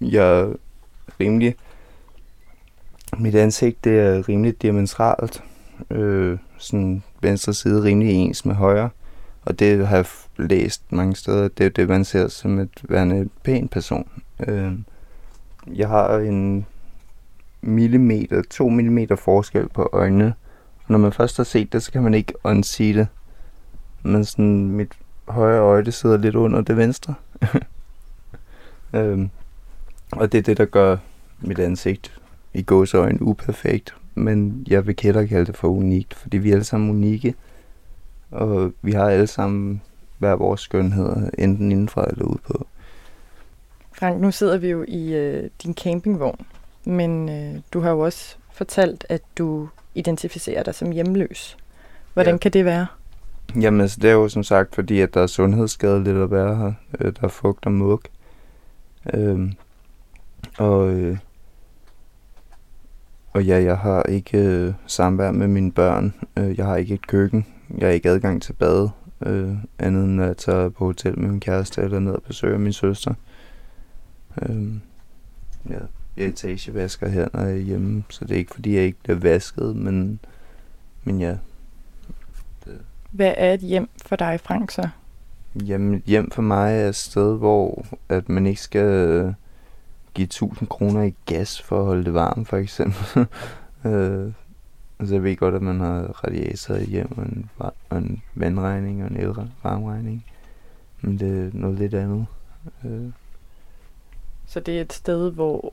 jeg 0.00 0.40
er 0.40 0.54
rimelig... 1.20 1.56
Mit 3.18 3.34
ansigt, 3.34 3.84
det 3.84 4.00
er 4.00 4.28
rimelig 4.28 4.62
diametralt. 4.62 5.42
Øh, 5.90 6.38
sådan 6.58 7.02
venstre 7.20 7.54
side 7.54 7.82
rimelig 7.82 8.12
ens 8.12 8.44
med 8.44 8.54
højre. 8.54 8.90
Og 9.42 9.58
det 9.58 9.86
har 9.86 9.96
jeg 9.96 10.06
læst 10.36 10.92
mange 10.92 11.16
steder. 11.16 11.48
Det 11.48 11.66
er 11.66 11.70
det, 11.70 11.88
man 11.88 12.04
ser 12.04 12.28
som 12.28 12.58
et 12.58 12.82
værende 12.82 13.28
pæn 13.42 13.68
person. 13.68 14.08
Øh, 14.46 14.72
jeg 15.74 15.88
har 15.88 16.18
en 16.18 16.66
millimeter, 17.62 18.42
to 18.50 18.68
millimeter 18.68 19.16
forskel 19.16 19.68
på 19.68 19.90
øjnene. 19.92 20.34
Når 20.88 20.98
man 20.98 21.12
først 21.12 21.36
har 21.36 21.44
set 21.44 21.72
det, 21.72 21.82
så 21.82 21.92
kan 21.92 22.02
man 22.02 22.14
ikke 22.14 22.32
unsee 22.44 22.94
det. 22.94 23.06
Men 24.02 24.24
sådan, 24.24 24.70
mit 24.70 24.92
højre 25.28 25.60
øje, 25.60 25.84
det 25.84 25.94
sidder 25.94 26.16
lidt 26.16 26.34
under 26.34 26.60
det 26.60 26.76
venstre. 26.76 27.14
øhm, 28.94 29.30
og 30.12 30.32
det 30.32 30.38
er 30.38 30.42
det, 30.42 30.58
der 30.58 30.64
gør 30.64 30.96
mit 31.40 31.58
ansigt 31.58 32.20
i 32.54 32.62
gåseøjne 32.62 33.22
uperfekt. 33.22 33.94
Men 34.14 34.64
jeg 34.68 34.86
vil 34.86 34.96
kætter 34.96 35.26
kalde 35.26 35.46
det 35.46 35.56
for 35.56 35.68
unikt, 35.68 36.14
fordi 36.14 36.38
vi 36.38 36.48
er 36.50 36.54
alle 36.54 36.64
sammen 36.64 36.90
unikke. 36.90 37.34
Og 38.30 38.72
vi 38.82 38.92
har 38.92 39.08
alle 39.08 39.26
sammen 39.26 39.82
hver 40.18 40.32
vores 40.34 40.60
skønheder, 40.60 41.30
enten 41.38 41.72
indenfra 41.72 42.06
eller 42.10 42.24
ude 42.24 42.38
på. 42.46 42.66
Frank, 43.92 44.20
nu 44.20 44.30
sidder 44.30 44.58
vi 44.58 44.68
jo 44.68 44.84
i 44.88 45.14
øh, 45.14 45.50
din 45.62 45.74
campingvogn, 45.74 46.46
men 46.84 47.28
øh, 47.28 47.60
du 47.72 47.80
har 47.80 47.90
jo 47.90 48.00
også 48.00 48.36
fortalt, 48.52 49.06
at 49.08 49.22
du 49.38 49.68
identificerer 49.94 50.62
dig 50.62 50.74
som 50.74 50.90
hjemløs. 50.90 51.56
Hvordan 52.12 52.34
Ja. 52.34 52.38
kan 52.38 52.52
det 52.52 52.64
være? 52.64 52.86
Jamen 53.60 53.80
altså, 53.80 53.98
det 54.02 54.10
er 54.10 54.14
jo 54.14 54.28
som 54.28 54.42
sagt, 54.42 54.74
fordi 54.74 55.00
at 55.00 55.14
der 55.14 55.20
er 55.22 55.26
sundhedsskadeligt 55.26 56.16
at 56.16 56.30
være 56.30 56.56
her. 56.56 56.72
Øh, 57.00 57.12
der 57.12 57.24
er 57.24 57.28
fugt 57.28 57.66
og 57.66 57.72
mug. 57.72 58.00
Øhm, 59.14 59.52
og, 60.58 60.90
øh, 60.90 61.18
og 63.34 63.44
ja, 63.44 63.62
jeg 63.62 63.78
har 63.78 64.02
ikke 64.02 64.38
øh, 64.38 64.72
samvær 64.86 65.30
med 65.30 65.48
mine 65.48 65.72
børn. 65.72 66.14
Øh, 66.36 66.58
jeg 66.58 66.66
har 66.66 66.76
ikke 66.76 66.94
et 66.94 67.06
køkken. 67.06 67.46
Jeg 67.78 67.86
har 67.88 67.92
ikke 67.92 68.10
adgang 68.10 68.42
til 68.42 68.52
bad. 68.52 68.88
Øh, 69.26 69.56
andet 69.78 70.04
end 70.04 70.20
at 70.20 70.26
jeg 70.26 70.36
tager 70.36 70.68
på 70.68 70.84
hotel 70.84 71.18
med 71.18 71.28
min 71.28 71.40
kæreste 71.40 71.82
eller 71.82 71.98
ned 71.98 72.12
og 72.12 72.22
besøger 72.22 72.58
min 72.58 72.72
søster. 72.72 73.14
Øhm, 74.42 74.80
ja, 75.70 75.78
jeg 76.16 76.26
etagevasker 76.26 77.08
her, 77.08 77.28
når 77.32 77.40
jeg 77.40 77.52
er 77.52 77.62
hjemme. 77.62 78.04
Så 78.10 78.24
det 78.24 78.34
er 78.34 78.38
ikke 78.38 78.54
fordi, 78.54 78.74
jeg 78.74 78.82
ikke 78.82 78.98
bliver 79.02 79.18
vasket, 79.18 79.76
men, 79.76 80.20
men 81.04 81.20
ja, 81.20 81.36
Hvad 83.10 83.34
er 83.36 83.54
et 83.54 83.60
hjem 83.60 83.88
for 84.06 84.16
dig, 84.16 84.40
Frank, 84.40 84.70
så? 84.70 84.88
Jamen, 85.66 86.02
hjem 86.06 86.30
for 86.30 86.42
mig 86.42 86.78
er 86.78 86.88
et 86.88 86.94
sted, 86.94 87.38
hvor 87.38 87.86
at 88.08 88.28
man 88.28 88.46
ikke 88.46 88.60
skal 88.60 88.84
øh, 88.84 89.32
give 90.14 90.24
1000 90.24 90.68
kroner 90.68 91.02
i 91.02 91.14
gas 91.26 91.62
for 91.62 91.78
at 91.78 91.86
holde 91.86 92.04
det 92.04 92.14
varmt, 92.14 92.48
for 92.48 92.56
eksempel. 92.56 93.20
øh, 93.92 94.32
altså, 94.98 95.14
jeg 95.14 95.22
ved 95.22 95.36
godt, 95.36 95.54
at 95.54 95.62
man 95.62 95.80
har 95.80 96.24
radiator 96.24 96.74
i 96.74 96.84
hjem, 96.84 97.18
og 97.18 97.22
en, 97.22 97.50
og 97.90 97.98
en 97.98 98.22
vandregning 98.34 99.04
og 99.04 99.10
en 99.10 99.16
elvarmeregning. 99.16 100.24
Men 101.00 101.18
det 101.18 101.46
er 101.46 101.50
noget 101.52 101.78
lidt 101.78 101.94
andet. 101.94 102.26
Øh, 102.84 103.10
Så 104.46 104.60
det 104.60 104.76
er 104.76 104.80
et 104.80 104.92
sted, 104.92 105.32
hvor 105.32 105.72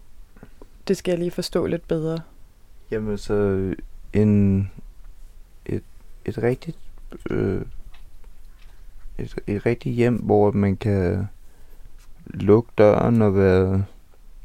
det 0.88 0.98
skal 0.98 1.12
jeg 1.12 1.20
lige 1.20 1.32
forstå 1.32 1.66
lidt 1.66 1.88
bedre. 1.88 2.20
Jamen 2.92 3.18
så 3.18 3.76
en 4.14 4.72
et, 5.66 5.84
et 6.26 6.38
rigtigt 6.38 6.78
øh, 7.30 7.62
et, 9.18 9.36
et 9.48 9.66
rigtigt 9.66 9.96
hjem, 9.96 10.16
hvor 10.16 10.52
man 10.52 10.78
kan 10.78 11.28
lukke 12.26 12.72
døren 12.78 13.22
og 13.22 13.36
være 13.36 13.86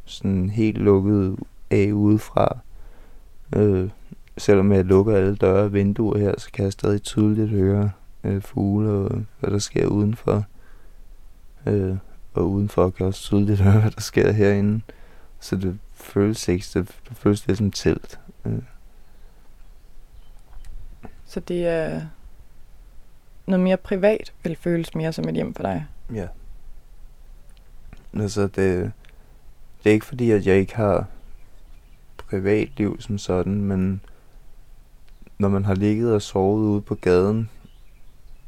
sådan 0.07 0.51
helt 0.51 0.79
lukket 0.79 1.37
af 1.71 1.93
udefra. 1.93 2.59
Øh, 3.57 3.91
selvom 4.39 4.73
jeg 4.73 4.85
lukker 4.85 5.17
alle 5.17 5.37
døre 5.37 5.63
og 5.65 5.73
vinduer 5.73 6.19
her, 6.19 6.35
så 6.39 6.53
kan 6.53 6.65
jeg 6.65 6.73
stadig 6.73 7.03
tydeligt 7.03 7.51
høre 7.51 7.91
øh, 8.25 8.43
fugle 8.43 8.91
og 8.91 9.25
hvad 9.41 9.51
der 9.51 9.59
sker 9.59 9.87
udenfor. 9.87 10.45
Øh, 11.67 11.97
og 12.35 12.51
udenfor 12.51 12.91
kan 12.91 13.01
jeg 13.05 13.09
også 13.09 13.23
tydeligt 13.23 13.61
høre, 13.67 13.81
hvad 13.81 13.91
der 13.91 14.01
sker 14.01 14.33
herinde. 14.33 14.81
Så 15.41 15.57
det 15.57 15.79
føles 15.95 16.49
ikke, 16.49 16.67
det, 16.75 16.89
føles 17.13 17.47
lidt 17.47 17.59
som 17.59 17.71
telt. 17.71 18.21
Øh, 18.45 18.59
Så 21.25 21.41
det 21.41 21.67
er 21.67 22.01
noget 23.47 23.61
mere 23.61 23.77
privat, 23.77 24.33
vil 24.43 24.57
føles 24.57 24.95
mere 24.95 25.13
som 25.13 25.29
et 25.29 25.35
hjem 25.35 25.55
for 25.55 25.63
dig. 25.63 25.87
Ja. 26.15 26.27
Altså, 28.15 28.47
det, 28.47 28.93
det 29.87 29.91
er 29.91 29.95
ikke 29.95 30.07
fordi, 30.07 30.31
at 30.31 30.47
jeg 30.47 30.57
ikke 30.57 30.77
har 30.77 31.07
privatliv 32.17 33.01
som 33.01 33.19
sådan, 33.19 33.61
men 33.61 34.01
når 35.39 35.49
man 35.49 35.65
har 35.65 35.75
ligget 35.75 36.15
og 36.15 36.23
sovet 36.23 36.63
ude 36.63 36.81
på 36.81 36.95
gaden, 36.95 37.51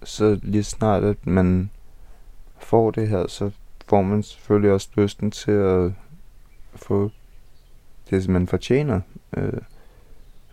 så 0.02 0.38
lige 0.42 0.62
snart, 0.62 1.04
at 1.04 1.26
man 1.26 1.70
får 2.58 2.90
det 2.90 3.08
her, 3.08 3.26
så 3.26 3.50
får 3.88 4.02
man 4.02 4.22
selvfølgelig 4.22 4.72
også 4.72 4.88
lysten 4.96 5.30
til 5.30 5.50
at 5.50 5.92
få 6.74 7.10
det, 8.10 8.24
som 8.24 8.32
man 8.32 8.46
fortjener. 8.46 9.00
Øh, 9.36 9.60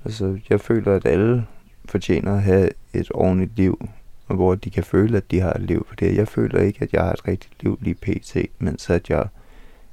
altså, 0.04 0.39
jeg 0.50 0.62
føler, 0.62 0.96
at 0.96 1.06
alle 1.06 1.48
fortjener 1.86 2.36
at 2.36 2.44
have 2.44 2.70
et 2.94 3.12
ordentligt 3.13 3.58
liv, 3.58 3.88
hvor 4.27 4.56
de 4.56 4.70
kan 4.70 4.84
føle, 4.84 5.18
at 5.18 5.32
de 5.32 5.39
har 5.39 5.54
et 5.54 5.62
liv. 5.62 5.86
For 5.88 5.96
det, 5.96 6.15
jeg 6.15 6.27
føler 6.27 6.62
ikke, 6.62 6.82
at 6.82 6.94
jeg 6.94 7.04
har 7.04 7.13
et 7.13 7.27
rigtigt 7.27 7.63
liv 7.63 7.80
lige 7.82 7.96
pt, 7.96 8.38
mens 8.60 8.89
at 8.89 9.10
jeg 9.10 9.27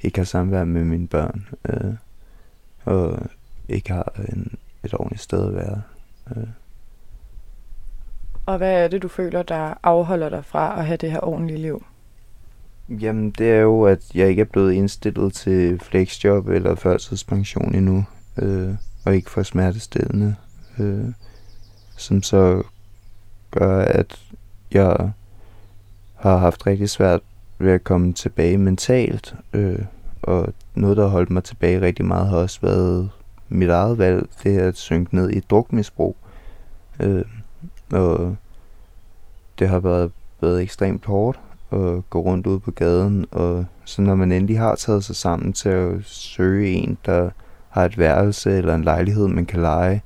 ikke 0.02 0.18
har 0.18 0.24
samvær 0.24 0.64
med 0.64 0.84
mine 0.84 1.08
børn, 1.08 1.48
øh, 1.68 1.94
og 2.84 3.18
ikke 3.68 3.92
har 3.92 4.12
en, 4.28 4.58
et 4.84 4.94
ordentligt 4.94 5.22
sted 5.22 5.46
at 5.46 5.54
være. 5.54 5.82
Øh. 6.36 6.46
Og 8.46 8.58
hvad 8.58 8.84
er 8.84 8.88
det, 8.88 9.02
du 9.02 9.08
føler, 9.08 9.42
der 9.42 9.74
afholder 9.82 10.28
dig 10.28 10.44
fra 10.44 10.78
at 10.78 10.86
have 10.86 10.96
det 10.96 11.10
her 11.10 11.20
ordentlige 11.20 11.58
liv? 11.58 11.84
Jamen, 12.88 13.30
det 13.30 13.50
er 13.50 13.60
jo, 13.60 13.82
at 13.82 14.14
jeg 14.14 14.28
ikke 14.28 14.40
er 14.40 14.46
blevet 14.46 14.72
indstillet 14.72 15.32
til 15.32 15.80
flexjob 15.80 16.48
eller 16.48 16.74
førtidspension 16.74 17.74
endnu, 17.74 18.04
øh, 18.36 18.74
og 19.04 19.14
ikke 19.14 19.30
for 19.30 19.42
smertestillende, 19.42 20.36
øh, 20.78 21.08
som 21.96 22.22
så 22.22 22.62
gør, 23.50 23.82
at 23.82 24.20
jeg 24.72 25.10
har 26.14 26.36
haft 26.36 26.66
rigtig 26.66 26.90
svært 26.90 27.20
ved 27.62 27.72
at 27.72 27.84
komme 27.84 28.12
tilbage 28.12 28.58
mentalt, 28.58 29.34
øh, 29.52 29.78
og 30.22 30.54
noget, 30.74 30.96
der 30.96 31.02
har 31.02 31.10
holdt 31.10 31.30
mig 31.30 31.44
tilbage 31.44 31.80
rigtig 31.80 32.04
meget, 32.04 32.28
har 32.28 32.36
også 32.36 32.60
været 32.62 33.10
mit 33.48 33.68
eget 33.68 33.98
valg, 33.98 34.26
det 34.42 34.56
er 34.56 34.68
at 34.68 34.76
synke 34.76 35.14
ned 35.14 35.30
i 35.30 35.36
et 35.36 35.50
drukmisbrug. 35.50 36.16
Øh, 37.00 37.24
og 37.92 38.36
det 39.58 39.68
har 39.68 39.78
været, 39.78 40.12
været 40.40 40.62
ekstremt 40.62 41.04
hårdt 41.04 41.40
at 41.72 42.10
gå 42.10 42.20
rundt 42.20 42.46
ude 42.46 42.60
på 42.60 42.70
gaden, 42.70 43.26
og 43.30 43.64
så 43.84 44.02
når 44.02 44.14
man 44.14 44.32
endelig 44.32 44.58
har 44.58 44.74
taget 44.74 45.04
sig 45.04 45.16
sammen 45.16 45.52
til 45.52 45.68
at 45.68 46.04
søge 46.04 46.70
en, 46.70 46.98
der 47.06 47.30
har 47.68 47.84
et 47.84 47.98
værelse 47.98 48.58
eller 48.58 48.74
en 48.74 48.84
lejlighed, 48.84 49.28
man 49.28 49.46
kan 49.46 49.60
lege, 49.60 50.02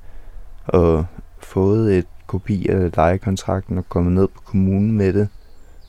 og 0.67 1.07
fået 1.39 1.99
et 1.99 2.07
kopi 2.27 2.69
af 2.69 2.97
lejekontrakten 2.97 3.79
og 3.79 3.89
kommet 3.89 4.13
ned 4.13 4.29
på 4.29 4.41
kommunen 4.45 4.93
med 4.93 5.13
det 5.13 5.29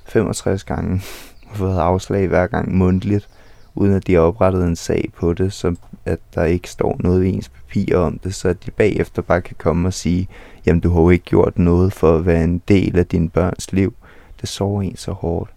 65 0.05 0.63
gange, 0.63 1.01
og 1.51 1.57
fået 1.57 1.77
afslag 1.77 2.27
hver 2.27 2.47
gang 2.47 2.75
mundtligt, 2.75 3.29
uden 3.75 3.93
at 3.93 4.07
de 4.07 4.13
har 4.13 4.21
oprettet 4.21 4.63
en 4.63 4.75
sag 4.75 5.09
på 5.17 5.33
det, 5.33 5.53
så 5.53 5.75
at 6.05 6.19
der 6.35 6.43
ikke 6.43 6.69
står 6.69 6.95
noget 6.99 7.23
i 7.25 7.29
ens 7.29 7.49
papir 7.49 7.97
om 7.97 8.19
det, 8.19 8.35
så 8.35 8.47
at 8.49 8.65
de 8.65 8.71
bagefter 8.71 9.21
bare 9.21 9.41
kan 9.41 9.55
komme 9.59 9.87
og 9.87 9.93
sige, 9.93 10.27
jamen 10.65 10.79
du 10.79 10.89
har 10.93 11.01
jo 11.01 11.09
ikke 11.09 11.25
gjort 11.25 11.59
noget 11.59 11.93
for 11.93 12.15
at 12.15 12.25
være 12.25 12.43
en 12.43 12.61
del 12.67 12.99
af 12.99 13.05
din 13.05 13.29
børns 13.29 13.71
liv. 13.71 13.93
Det 14.41 14.49
sover 14.49 14.81
en 14.81 14.97
så 14.97 15.11
hårdt. 15.11 15.51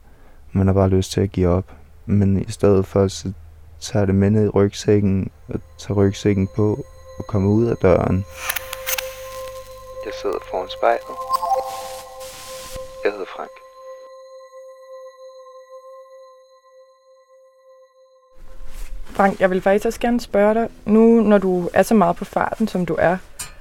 Man 0.53 0.67
har 0.67 0.75
bare 0.75 0.89
lyst 0.89 1.13
til 1.13 1.21
at 1.21 1.33
give 1.33 1.49
op. 1.49 1.65
Men 2.07 2.41
i 2.41 2.51
stedet 2.51 2.87
for, 2.87 3.09
så 3.09 3.33
tager 3.81 4.07
det 4.07 4.15
med 4.15 4.31
ned 4.31 4.45
i 4.45 4.49
rygsækken, 4.49 5.31
og 5.49 5.61
tager 5.79 6.01
rygsækken 6.01 6.49
på, 6.57 6.85
og 7.19 7.27
kommer 7.29 7.51
ud 7.51 7.67
af 7.67 7.77
døren. 7.77 8.25
Jeg 10.07 10.13
sidder 10.23 10.39
foran 10.51 10.69
spejlet. 10.69 11.17
Jeg 13.05 13.13
hedder 13.13 13.27
Frank. 13.37 13.60
Frank, 19.13 19.41
jeg 19.41 19.51
vil 19.51 19.61
faktisk 19.61 19.87
også 19.87 20.01
gerne 20.01 20.21
spørge 20.21 20.55
dig, 20.55 20.69
nu 20.87 21.21
når 21.23 21.39
du 21.39 21.71
er 21.75 21.83
så 21.83 21.95
meget 21.95 22.17
på 22.17 22.25
farten, 22.25 22.69
som 22.69 22.87
du 22.87 22.97
er, 22.99 23.17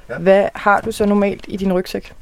Ja. 0.09 0.17
hvad 0.17 0.45
har 0.55 0.81
du 0.81 0.91
så 0.91 1.05
normalt 1.05 1.45
i 1.47 1.57
din 1.57 1.73
rygsæk? 1.73 2.13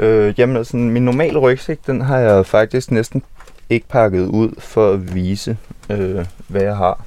Øh, 0.00 0.34
jamen 0.38 0.56
altså, 0.56 0.76
min 0.76 1.04
normale 1.04 1.38
rygsæk, 1.38 1.78
den 1.86 2.00
har 2.00 2.18
jeg 2.18 2.46
faktisk 2.46 2.90
næsten 2.90 3.22
ikke 3.70 3.88
pakket 3.88 4.26
ud 4.26 4.50
for 4.60 4.92
at 4.92 5.14
vise, 5.14 5.56
øh, 5.90 6.24
hvad 6.48 6.62
jeg 6.62 6.76
har. 6.76 7.04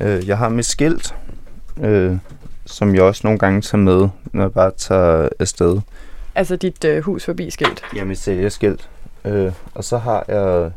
Øh, 0.00 0.28
jeg 0.28 0.38
har 0.38 0.48
mit 0.48 0.66
skilt, 0.66 1.14
øh, 1.80 2.16
som 2.66 2.94
jeg 2.94 3.02
også 3.02 3.20
nogle 3.24 3.38
gange 3.38 3.60
tager 3.60 3.82
med, 3.82 4.08
når 4.32 4.42
jeg 4.42 4.52
bare 4.52 4.70
tager 4.76 5.28
afsted. 5.38 5.80
Altså 6.34 6.56
dit 6.56 6.84
øh, 6.84 7.02
hus 7.02 7.24
forbi 7.24 7.50
skilt. 7.50 7.82
Ja, 7.96 8.04
mit 8.04 8.18
sælgerskilt. 8.18 8.88
Øh, 9.24 9.52
og 9.74 9.84
så 9.84 9.98
har 9.98 10.24
jeg 10.28 10.70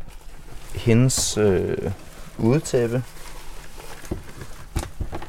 hendes 0.74 1.38
øh, 1.38 1.76
udetæppe. 2.38 3.02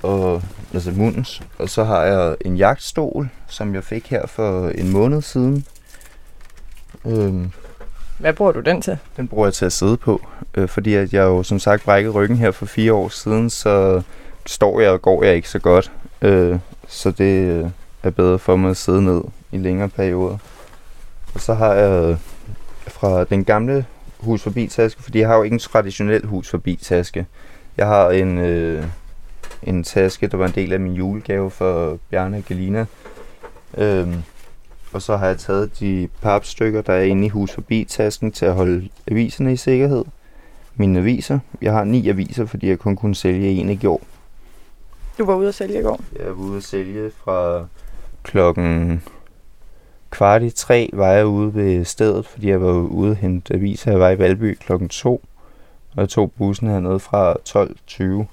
Og, 0.04 0.42
altså 0.74 0.92
mundens. 0.92 1.42
Og 1.60 1.70
så 1.70 1.84
har 1.84 2.04
jeg 2.04 2.36
en 2.42 2.58
jagtstol, 2.58 3.30
som 3.48 3.76
jeg 3.76 3.84
fik 3.84 4.08
her 4.08 4.28
for 4.28 4.70
en 4.70 4.92
måned 4.92 5.22
siden. 5.22 5.66
Øh, 7.06 7.34
Hvad 8.20 8.34
bruger 8.34 8.52
du 8.52 8.60
den 8.60 8.82
til? 8.82 8.98
den 9.18 9.28
bruger 9.28 9.48
jeg 9.48 9.54
til 9.54 9.66
at 9.66 9.74
sidde 9.74 9.98
på, 9.98 10.28
øh, 10.56 10.68
fordi 10.68 10.94
at 10.94 11.14
jeg 11.14 11.24
jo 11.24 11.44
som 11.44 11.60
sagt 11.60 11.84
brækkede 11.84 12.14
ryggen 12.14 12.38
her 12.38 12.52
for 12.52 12.66
fire 12.66 12.94
år 12.94 13.10
siden, 13.10 13.50
så 13.50 14.02
står 14.46 14.80
jeg 14.80 14.90
og 14.92 15.02
går 15.02 15.24
jeg 15.24 15.36
ikke 15.36 15.50
så 15.50 15.60
godt. 15.60 15.92
Øh, 16.22 16.60
så 16.88 17.12
det 17.12 17.42
øh, 17.50 17.70
er 18.04 18.10
bedre 18.10 18.40
for 18.40 18.56
mig 18.56 18.70
at 18.70 18.78
sidde 18.78 19.04
ned 19.04 19.22
i 19.52 19.58
længere 19.58 19.90
perioder. 19.90 20.38
Og 21.34 21.40
så 21.42 21.54
har 21.54 21.74
jeg 21.74 22.18
fra 22.88 23.24
den 23.24 23.44
gamle 23.46 23.86
hus 24.20 24.42
forbi 24.42 24.68
taske, 24.68 25.04
fordi 25.04 25.20
jeg 25.20 25.28
har 25.28 25.36
jo 25.36 25.44
ikke 25.44 25.54
en 25.54 25.60
traditionel 25.60 26.26
hus 26.26 26.50
forbi 26.50 26.80
taske. 26.82 27.26
Jeg 27.78 27.88
har 27.88 28.10
en, 28.10 28.38
øh, 28.38 28.84
en 29.66 29.84
taske, 29.84 30.28
der 30.28 30.38
var 30.38 30.46
en 30.46 30.52
del 30.56 30.74
af 30.74 30.80
min 30.80 30.94
julegave 30.94 31.52
for 31.52 32.00
Bjarne 32.10 32.38
og 32.38 32.44
Galina. 32.48 32.86
Øhm, 33.78 34.24
og 34.94 35.02
så 35.02 35.18
har 35.18 35.28
jeg 35.28 35.38
taget 35.38 35.80
de 35.80 36.10
papstykker, 36.22 36.82
der 36.82 36.94
er 36.94 37.04
inde 37.04 37.26
i 37.26 37.30
hus 37.30 37.52
forbi 37.52 37.84
tasken 37.84 38.32
til 38.32 38.46
at 38.46 38.54
holde 38.54 38.90
aviserne 39.12 39.54
i 39.54 39.56
sikkerhed. 39.56 40.06
Mine 40.76 41.00
aviser. 41.00 41.40
Jeg 41.62 41.74
har 41.74 41.84
ni 41.84 42.10
aviser, 42.10 42.46
fordi 42.46 42.70
jeg 42.70 42.80
kun 42.80 42.96
kunne 42.96 43.16
sælge 43.16 43.50
en 43.50 43.70
i 43.70 43.76
går. 43.76 44.02
Du 45.18 45.26
var 45.26 45.36
ude 45.36 45.48
at 45.48 45.56
sælge 45.56 45.80
i 45.80 45.84
går. 45.84 46.00
Jeg 46.20 46.26
var 46.26 46.34
ude 46.34 46.58
at 46.58 46.64
sælge 46.64 47.12
fra 47.24 47.66
klokken 48.24 49.02
kvart 50.16 50.44
i 50.44 50.50
tre 50.50 50.90
var 50.94 51.12
jeg 51.12 51.26
ude 51.26 51.56
ved 51.56 51.86
stedet, 51.86 52.26
fordi 52.26 52.50
jeg 52.50 52.62
var 52.62 52.72
ude 52.72 53.12
at 53.12 53.18
hente 53.18 53.54
aviser. 53.54 53.92
Jeg 53.92 54.00
var 54.00 54.10
i 54.10 54.20
Valby 54.20 54.58
klokken 54.58 54.90
to, 54.90 55.22
og 55.96 56.02
jeg 56.02 56.10
tog 56.10 56.32
bussen 56.32 56.68
hernede 56.68 57.00
fra 57.00 57.36
12.20. 57.50 58.26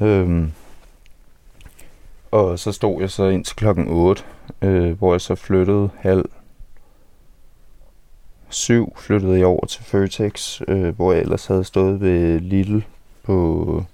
Øhm, 0.00 0.52
og 2.30 2.58
så 2.58 2.72
stod 2.72 3.00
jeg 3.00 3.10
så 3.10 3.24
ind 3.24 3.44
til 3.44 3.56
klokken 3.56 3.88
8, 3.88 4.22
øh, 4.62 4.98
hvor 4.98 5.14
jeg 5.14 5.20
så 5.20 5.34
flyttede 5.34 5.90
halv 5.98 6.24
syv, 8.48 8.96
flyttede 8.96 9.38
jeg 9.38 9.46
over 9.46 9.66
til 9.66 9.84
Føtex, 9.84 10.60
øh, 10.68 10.96
hvor 10.96 11.12
jeg 11.12 11.20
ellers 11.20 11.46
havde 11.46 11.64
stået 11.64 12.00
ved 12.00 12.40
Lidl 12.40 12.80
på 13.22 13.84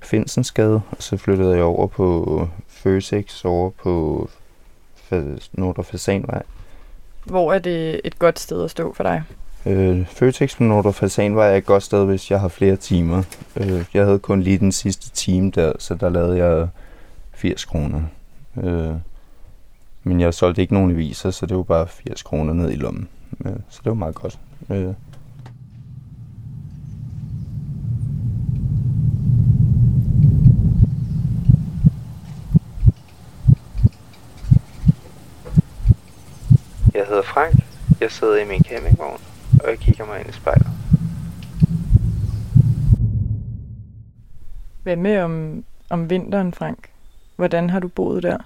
Finsensgade, 0.00 0.80
og 0.90 1.02
så 1.02 1.16
flyttede 1.16 1.54
jeg 1.54 1.64
over 1.64 1.86
på 1.86 2.48
Føtex 2.68 3.44
over 3.44 3.70
på 3.70 4.28
Nordre 5.52 5.84
Fasanvej. 5.84 6.42
Hvor 7.24 7.52
er 7.52 7.58
det 7.58 8.00
et 8.04 8.18
godt 8.18 8.38
sted 8.38 8.64
at 8.64 8.70
stå 8.70 8.92
for 8.92 9.02
dig? 9.02 9.22
Øh, 9.66 10.06
Føtex 10.06 10.56
på 10.56 10.62
Nordre 10.62 11.34
var 11.34 11.44
jeg 11.44 11.58
et 11.58 11.66
godt 11.66 11.82
sted, 11.82 12.04
hvis 12.04 12.30
jeg 12.30 12.40
har 12.40 12.48
flere 12.48 12.76
timer. 12.76 13.22
Øh, 13.56 13.84
jeg 13.94 14.04
havde 14.04 14.18
kun 14.18 14.42
lige 14.42 14.58
den 14.58 14.72
sidste 14.72 15.10
time 15.10 15.50
der, 15.50 15.72
så 15.78 15.94
der 15.94 16.08
lavede 16.08 16.44
jeg 16.44 16.68
80 17.34 17.64
kroner. 17.64 18.02
Øh, 18.62 18.94
men 20.02 20.20
jeg 20.20 20.34
solgte 20.34 20.62
ikke 20.62 20.74
nogen 20.74 20.90
aviser, 20.90 21.30
så 21.30 21.46
det 21.46 21.56
var 21.56 21.62
bare 21.62 21.86
80 21.88 22.22
kroner 22.22 22.52
ned 22.52 22.70
i 22.70 22.76
lommen. 22.76 23.08
Øh, 23.46 23.52
så 23.68 23.80
det 23.84 23.90
var 23.90 23.94
meget 23.94 24.14
godt. 24.14 24.38
Øh, 24.70 24.94
Jeg 36.94 37.04
hedder 37.08 37.22
Frank. 37.22 37.54
Jeg 38.00 38.10
sidder 38.10 38.36
i 38.36 38.44
min 38.44 38.64
campingvogn, 38.64 39.20
og 39.64 39.70
jeg 39.70 39.78
kigger 39.78 40.06
mig 40.06 40.20
ind 40.20 40.28
i 40.28 40.32
spejlet. 40.32 40.66
Hvad 44.82 44.96
med 44.96 45.18
om, 45.18 45.64
om 45.90 46.10
vinteren, 46.10 46.52
Frank? 46.52 46.90
Hvordan 47.36 47.70
har 47.70 47.80
du 47.80 47.88
boet 47.88 48.22
der? 48.22 48.38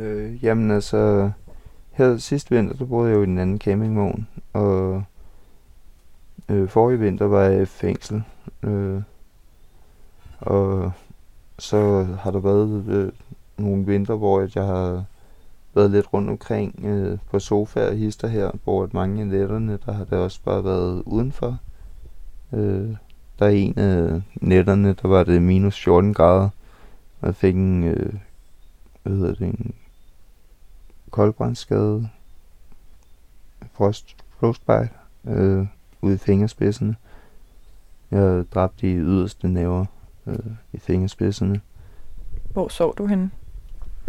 Øh, 0.00 0.44
jamen 0.44 0.70
altså, 0.70 1.30
her 1.92 2.16
sidste 2.16 2.54
vinter, 2.54 2.74
der 2.76 2.84
boede 2.84 3.10
jeg 3.10 3.16
jo 3.16 3.22
i 3.22 3.26
den 3.26 3.38
anden 3.38 3.58
campingvogn, 3.58 4.28
og 4.52 5.04
øh, 6.48 6.68
forrige 6.68 6.98
vinter 6.98 7.26
var 7.26 7.42
jeg 7.42 7.62
i 7.62 7.66
fængsel. 7.66 8.22
Øh, 8.62 9.02
og 10.40 10.92
så 11.58 12.04
har 12.20 12.30
der 12.30 12.38
været 12.38 12.84
øh, 12.88 13.12
nogle 13.58 13.86
vinter, 13.86 14.14
hvor 14.14 14.48
jeg 14.54 14.66
har 14.66 15.04
været 15.74 15.90
lidt 15.90 16.12
rundt 16.12 16.30
omkring 16.30 16.84
øh, 16.84 17.18
på 17.30 17.38
sofaer 17.38 17.90
og 17.90 17.96
hister 17.96 18.28
her, 18.28 18.50
hvor 18.64 18.84
at 18.84 18.94
mange 18.94 19.20
af 19.20 19.26
nætterne, 19.26 19.78
der 19.86 19.92
har 19.92 20.04
det 20.04 20.18
også 20.18 20.40
bare 20.44 20.64
været 20.64 21.02
udenfor. 21.06 21.58
Øh, 22.52 22.96
der 23.38 23.46
er 23.46 23.50
en 23.50 23.78
af 23.78 24.22
nætterne, 24.34 24.92
der 25.02 25.08
var 25.08 25.24
det 25.24 25.42
minus 25.42 25.84
14 25.84 26.14
grader, 26.14 26.48
og 27.20 27.26
jeg 27.26 27.34
fik 27.34 27.54
en, 27.54 27.84
øh, 27.84 28.14
hvad 29.02 29.16
hedder 29.16 29.34
det, 29.34 29.46
en 29.46 29.74
koldbrændsskade, 31.10 32.08
frost, 33.72 34.16
frostbite, 34.40 34.90
øh, 35.24 35.66
ude 36.02 36.14
i 36.14 36.18
fingerspidserne. 36.18 36.96
Jeg 38.10 38.44
dræbte 38.54 38.86
de 38.86 38.94
yderste 38.94 39.48
næver 39.48 39.84
øh, 40.26 40.38
i 40.72 40.78
fingerspidserne. 40.78 41.60
Hvor 42.52 42.68
sov 42.68 42.94
du 42.98 43.06
henne? 43.06 43.30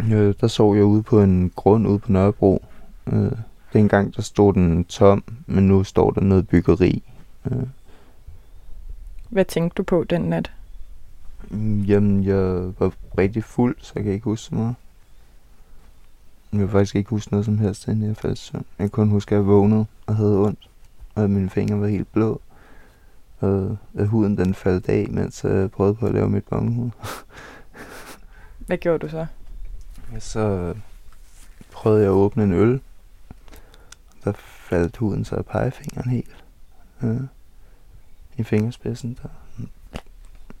Øh, 0.00 0.34
der 0.40 0.46
sov 0.46 0.76
jeg 0.76 0.84
ude 0.84 1.02
på 1.02 1.20
en 1.22 1.52
grund 1.56 1.86
ude 1.88 1.98
på 1.98 2.12
Nørrebro. 2.12 2.64
Øh, 3.12 3.32
dengang 3.72 4.16
der 4.16 4.22
stod 4.22 4.52
den 4.54 4.84
tom, 4.84 5.24
men 5.46 5.68
nu 5.68 5.84
står 5.84 6.10
der 6.10 6.20
noget 6.20 6.48
byggeri. 6.48 7.02
Øh, 7.50 7.62
Hvad 9.28 9.44
tænkte 9.44 9.74
du 9.76 9.82
på 9.82 10.04
den 10.04 10.20
nat? 10.20 10.52
mm, 11.50 11.82
jamen, 11.82 12.24
jeg 12.24 12.44
var 12.78 12.92
rigtig 13.18 13.44
fuld, 13.44 13.76
så 13.78 13.92
jeg 13.94 14.04
kan 14.04 14.12
ikke 14.12 14.24
huske 14.24 14.44
så 14.44 14.54
meget. 14.54 14.74
Jeg 16.52 16.60
vil 16.60 16.68
faktisk 16.68 16.96
ikke 16.96 17.10
huske 17.10 17.32
noget 17.32 17.44
som 17.44 17.58
helst, 17.58 17.88
inden 17.88 18.08
jeg 18.08 18.16
faldt 18.16 18.38
søvn. 18.38 18.64
Jeg 18.78 18.84
kan 18.84 18.90
kun 18.90 19.08
huske, 19.08 19.34
at 19.34 19.38
jeg 19.38 19.46
vågnede 19.46 19.86
og 20.06 20.16
havde 20.16 20.38
ondt, 20.38 20.68
og 21.14 21.24
at 21.24 21.30
mine 21.30 21.50
fingre 21.50 21.80
var 21.80 21.86
helt 21.86 22.12
blå. 22.12 22.40
Og 23.40 23.76
at 23.94 24.06
huden 24.08 24.38
den 24.38 24.54
faldt 24.54 24.88
af, 24.88 25.06
mens 25.10 25.44
jeg 25.44 25.70
prøvede 25.70 25.94
på 25.94 26.06
at 26.06 26.14
lave 26.14 26.28
mit 26.30 26.44
bongehoved. 26.44 26.90
Hvad 28.66 28.78
gjorde 28.78 28.98
du 28.98 29.08
så? 29.08 29.26
Så 30.18 30.74
prøvede 31.72 32.02
jeg 32.02 32.10
at 32.10 32.14
åbne 32.14 32.42
en 32.42 32.52
øl. 32.52 32.80
Der 34.24 34.32
faldt 34.36 34.96
huden 34.96 35.24
så 35.24 35.36
af 35.36 35.46
pegefingeren 35.46 36.10
helt. 36.10 36.44
Ja. 37.02 37.14
I 38.36 38.42
fingerspidsen 38.42 39.18
der. 39.22 39.28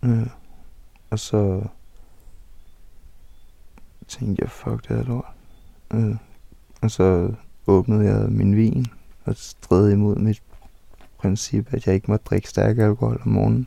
Ja. 0.08 0.24
Og 1.10 1.18
så 1.18 1.66
tænkte 4.08 4.42
jeg, 4.42 4.50
fuck 4.50 4.88
det 4.88 4.98
er 4.98 5.02
lort. 5.02 5.24
Ja. 5.92 6.16
Og 6.82 6.90
så 6.90 7.34
åbnede 7.66 8.04
jeg 8.04 8.28
min 8.28 8.56
vin 8.56 8.86
og 9.24 9.36
stred 9.36 9.90
imod 9.90 10.16
mit 10.16 10.42
princip, 11.18 11.74
at 11.74 11.86
jeg 11.86 11.94
ikke 11.94 12.10
måtte 12.10 12.24
drikke 12.24 12.48
stærk 12.48 12.78
alkohol 12.78 13.20
om 13.24 13.28
morgenen. 13.28 13.66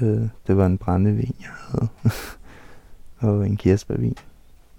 Øh, 0.00 0.28
det 0.46 0.56
var 0.56 0.66
en 0.66 0.78
brændevin, 0.78 1.36
jeg 1.40 1.50
havde. 1.50 1.88
og 3.36 3.46
en 3.46 3.56
kirsebærvin. 3.56 4.16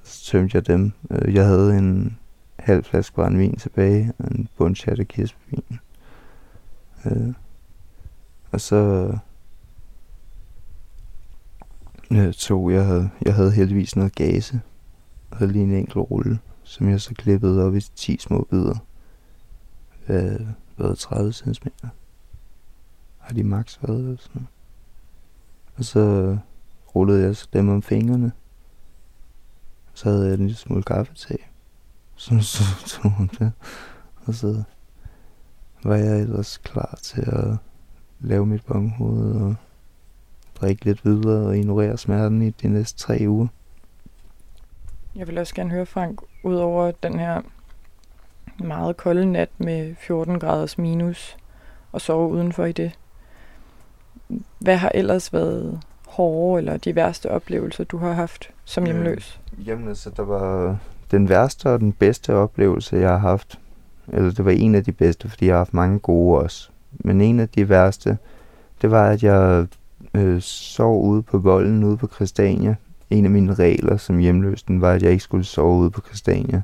Så 0.04 0.32
tømte 0.32 0.56
jeg 0.56 0.68
dem. 0.68 0.92
Øh, 1.12 1.36
jeg 1.36 1.46
havde 1.46 1.78
en 1.78 2.18
halv 2.60 2.84
flaske 2.84 3.16
brændvin 3.16 3.56
tilbage, 3.56 4.14
og 4.20 4.32
en 4.32 4.48
bundchatte 4.58 5.06
kirsebærvin. 5.06 5.80
Øh, 7.06 7.34
og 8.52 8.62
så 8.62 9.12
øh, 12.12 12.34
tog 12.34 12.72
jeg, 12.72 12.86
havde, 12.86 13.10
jeg 13.26 13.36
havde 13.36 13.52
heldigvis 13.52 13.96
noget 13.96 14.16
gase. 14.16 14.62
og 15.32 15.38
havde 15.38 15.52
lige 15.52 15.64
en 15.64 15.74
enkelt 15.74 15.96
rulle, 15.96 16.40
som 16.64 16.90
jeg 16.90 17.02
så 17.02 17.14
klippede 17.14 17.66
op 17.66 17.76
i 17.76 17.82
10 17.82 18.18
små 18.20 18.48
bidder. 18.50 18.76
Øh, 20.10 20.16
hvad, 20.16 20.40
hvad 20.76 20.96
30 20.96 21.34
cm? 21.34 21.68
Har 23.18 23.34
de 23.34 23.44
max 23.44 23.80
været 23.82 24.00
eller 24.00 24.18
sådan 24.18 24.32
noget? 24.34 24.48
Og 25.76 25.86
så 25.86 26.38
rullede 26.96 27.24
jeg 27.24 27.36
så 27.36 27.48
dem 27.54 27.70
om 27.70 27.82
fingrene. 27.82 28.32
Så 29.94 30.10
havde 30.10 30.26
jeg 30.26 30.34
en 30.34 30.40
lille 30.40 30.56
smule 30.56 30.84
kaffe 30.84 31.14
til. 31.14 31.38
Så, 32.16 32.40
så 32.40 32.64
tog 32.88 33.12
hun 33.12 33.30
det. 33.40 33.52
Og 34.26 34.34
så 34.34 34.64
var 35.84 35.96
jeg 35.96 36.22
ellers 36.22 36.58
klar 36.58 37.00
til 37.02 37.22
at 37.22 37.58
lave 38.20 38.46
mit 38.46 38.66
bonghoved 38.66 39.42
og 39.42 39.56
drikke 40.56 40.86
lidt 40.86 41.06
videre 41.06 41.48
og 41.48 41.58
ignorere 41.58 41.98
smerten 41.98 42.42
i 42.42 42.50
de 42.50 42.68
næste 42.68 43.00
tre 43.00 43.26
uger. 43.28 43.48
Jeg 45.16 45.28
vil 45.28 45.38
også 45.38 45.56
gerne 45.56 45.72
høre, 45.72 45.86
Frank, 45.86 46.22
udover 46.44 46.92
den 46.92 47.20
her 47.20 47.42
meget 48.60 48.98
kolde 48.98 49.32
nat 49.32 49.50
med 49.58 49.96
14 49.96 50.40
graders 50.40 50.78
minus 50.78 51.38
og 51.92 52.02
sove 52.02 52.30
udenfor 52.30 52.66
i 52.66 52.72
det. 52.72 53.00
Hvad 54.60 54.78
har 54.78 54.92
ellers 54.96 55.34
været 55.34 55.82
hårde 56.12 56.60
eller 56.60 56.78
de 56.78 56.96
værste 56.96 57.32
oplevelser, 57.32 57.84
du 57.84 57.98
har 57.98 58.14
haft 58.14 58.50
som 58.66 58.86
hjemløs? 58.86 59.40
Øh, 59.58 59.68
jamen 59.68 59.88
altså, 59.88 60.10
der 60.18 60.24
var 60.24 60.78
den 61.12 61.30
værste 61.30 61.70
og 61.70 61.80
den 61.80 61.92
bedste 61.92 62.36
oplevelse, 62.36 62.98
jeg 62.98 63.10
har 63.10 63.18
haft. 63.18 63.60
Eller 64.08 64.32
det 64.32 64.46
var 64.46 64.52
en 64.52 64.76
af 64.76 64.84
de 64.84 64.92
bedste, 64.92 65.30
fordi 65.30 65.46
jeg 65.46 65.54
har 65.54 65.60
haft 65.60 65.74
mange 65.74 66.00
gode 66.00 66.40
også. 66.40 66.70
Men 66.92 67.22
en 67.22 67.40
af 67.40 67.50
de 67.50 67.70
værste, 67.70 68.18
det 68.82 68.92
var, 68.92 69.10
at 69.10 69.24
jeg 69.24 69.68
øh, 70.14 70.42
sov 70.42 71.04
ude 71.04 71.22
på 71.22 71.38
volden 71.38 71.84
ude 71.84 71.98
på 71.98 72.08
Christiania. 72.08 72.76
En 73.10 73.26
af 73.26 73.32
mine 73.32 73.54
regler 73.54 73.98
som 73.98 74.18
hjemløs, 74.18 74.64
den 74.64 74.82
var, 74.82 74.92
at 74.92 75.04
jeg 75.04 75.12
ikke 75.12 75.24
skulle 75.24 75.44
sove 75.44 75.80
ude 75.80 75.90
på 75.90 76.02
Christiania. 76.02 76.62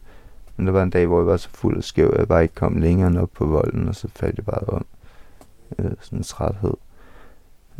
Men 0.57 0.67
der 0.67 0.73
var 0.73 0.83
en 0.83 0.89
dag, 0.89 1.05
hvor 1.05 1.19
jeg 1.19 1.27
var 1.27 1.37
så 1.37 1.49
fuld 1.49 1.77
og 1.77 1.83
skæv, 1.83 2.09
at 2.13 2.19
jeg 2.19 2.27
bare 2.27 2.43
ikke 2.43 2.55
kom 2.55 2.77
længere 2.77 3.07
end 3.07 3.17
op 3.17 3.29
på 3.33 3.45
volden, 3.45 3.87
og 3.87 3.95
så 3.95 4.07
faldt 4.15 4.37
jeg 4.37 4.45
bare 4.45 4.63
om. 4.67 4.85
Øh, 5.79 5.91
sådan 6.01 6.19
en 6.19 6.23
træthed. 6.23 6.73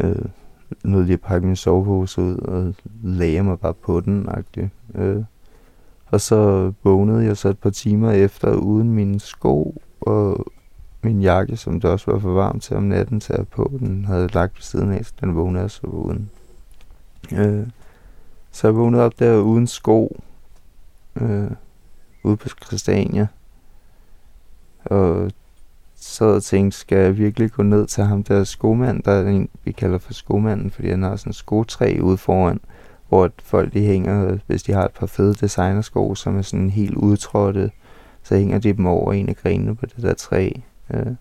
Øh, 0.04 0.26
nød 0.84 1.04
lige 1.04 1.14
at 1.14 1.22
pakke 1.22 1.48
min 1.48 1.56
sovepose 1.56 2.22
ud, 2.22 2.38
og 2.38 2.76
lagde 3.04 3.44
mig 3.44 3.60
bare 3.60 3.74
på 3.74 4.00
den, 4.00 4.30
øh. 4.96 5.24
Og 6.06 6.22
så 6.22 6.72
vågnede 6.84 7.26
jeg 7.26 7.38
så 7.38 7.50
et 7.50 7.60
par 7.60 7.70
timer 7.70 8.12
efter, 8.12 8.56
uden 8.56 8.92
mine 8.92 9.20
sko 9.20 9.82
og 10.02 10.46
min 11.04 11.22
jakke, 11.22 11.58
som 11.58 11.82
det 11.82 11.90
også 11.90 12.12
var 12.12 12.20
for 12.20 12.34
varmt 12.34 12.64
til 12.64 12.78
om 12.78 12.84
natten 12.84 13.20
til 13.20 13.34
at 13.34 13.48
på. 13.48 13.72
Den 13.80 14.06
havde 14.06 14.28
lagt 14.28 14.56
ved 14.56 14.62
siden 14.62 14.92
af, 14.92 15.06
så 15.06 15.14
den 15.22 15.36
vågnede 15.36 15.62
jeg 15.62 15.72
så 15.72 15.88
uden. 15.88 16.30
Øh, 17.34 17.68
så 18.52 18.68
jeg 18.68 18.76
vågnede 18.76 19.04
op 19.04 19.20
der 19.20 19.38
uden 19.38 19.68
sko. 19.68 20.22
Øh, 21.16 21.52
ude 22.24 22.38
på 22.38 22.50
Christiania. 22.66 23.28
Og 24.86 25.32
så 26.00 26.26
og 26.26 26.44
tænkte, 26.44 26.78
skal 26.78 26.98
jeg 26.98 27.18
virkelig 27.18 27.52
gå 27.52 27.64
ned 27.64 27.88
til 27.88 28.04
ham 28.04 28.24
der 28.24 28.44
skomand, 28.44 29.04
der 29.04 29.12
er 29.12 29.28
en, 29.28 29.50
vi 29.64 29.72
kalder 29.72 29.98
for 29.98 30.14
skomanden, 30.14 30.72
fordi 30.72 30.90
han 30.90 31.04
har 31.04 31.16
sådan 31.16 31.30
en 31.30 31.34
skotræ 31.34 32.00
ude 32.02 32.18
foran, 32.18 32.60
hvor 33.10 33.30
folk 33.44 33.74
de 33.74 33.82
hænger, 33.82 34.38
hvis 34.48 34.64
de 34.64 34.74
har 34.74 34.86
et 34.86 34.92
par 34.92 35.06
fede 35.06 35.34
designersko, 35.34 36.16
som 36.16 36.38
er 36.38 36.42
sådan 36.42 36.70
helt 36.70 36.96
udtrådte, 36.96 37.72
så 38.24 38.36
hænger 38.36 38.60
de 38.60 38.74
dem 38.74 38.86
over 38.86 39.14
en 39.14 39.30
af 39.30 39.36
grenene 39.36 39.76
på 39.76 39.86
det 39.86 40.04
der 40.04 40.14
træ. 40.14 40.52
Øh, 40.94 41.16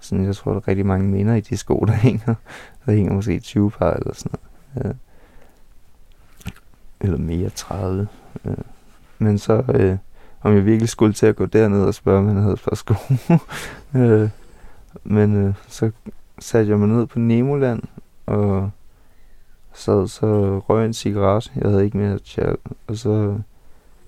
sådan, 0.00 0.24
jeg 0.24 0.36
tror, 0.36 0.52
der 0.52 0.60
er 0.60 0.68
rigtig 0.68 0.86
mange 0.86 1.08
minder 1.08 1.34
i 1.34 1.40
de 1.40 1.56
sko, 1.56 1.84
der 1.86 1.92
hænger. 2.08 2.34
Der 2.86 2.92
hænger 2.92 3.12
måske 3.12 3.40
20 3.40 3.70
par 3.70 3.90
eller 3.90 4.14
sådan 4.14 4.38
noget. 4.74 4.88
Øh, 4.88 4.94
eller 7.00 7.18
mere 7.18 7.50
30. 7.50 8.08
Øh. 8.44 8.54
Men 9.18 9.38
så, 9.38 9.64
øh, 9.74 9.96
om 10.42 10.54
jeg 10.54 10.64
virkelig 10.66 10.88
skulle 10.88 11.12
til 11.12 11.26
at 11.26 11.36
gå 11.36 11.46
derned 11.46 11.82
og 11.82 11.94
spørge, 11.94 12.18
om 12.18 12.26
han 12.26 12.36
havde 12.36 12.52
et 12.52 12.62
par 12.68 12.76
sko. 12.76 12.94
øh, 14.00 14.28
men 15.04 15.36
øh, 15.36 15.54
så 15.68 15.90
satte 16.38 16.70
jeg 16.70 16.78
mig 16.78 16.88
ned 16.88 17.06
på 17.06 17.18
Nemoland, 17.18 17.82
og 18.26 18.70
sad 19.72 20.08
så 20.08 20.58
røg 20.58 20.86
en 20.86 20.92
cigaret. 20.92 21.52
Jeg 21.56 21.70
havde 21.70 21.84
ikke 21.84 21.98
mere 21.98 22.18
chat. 22.18 22.56
Og 22.86 22.96
så 22.96 23.38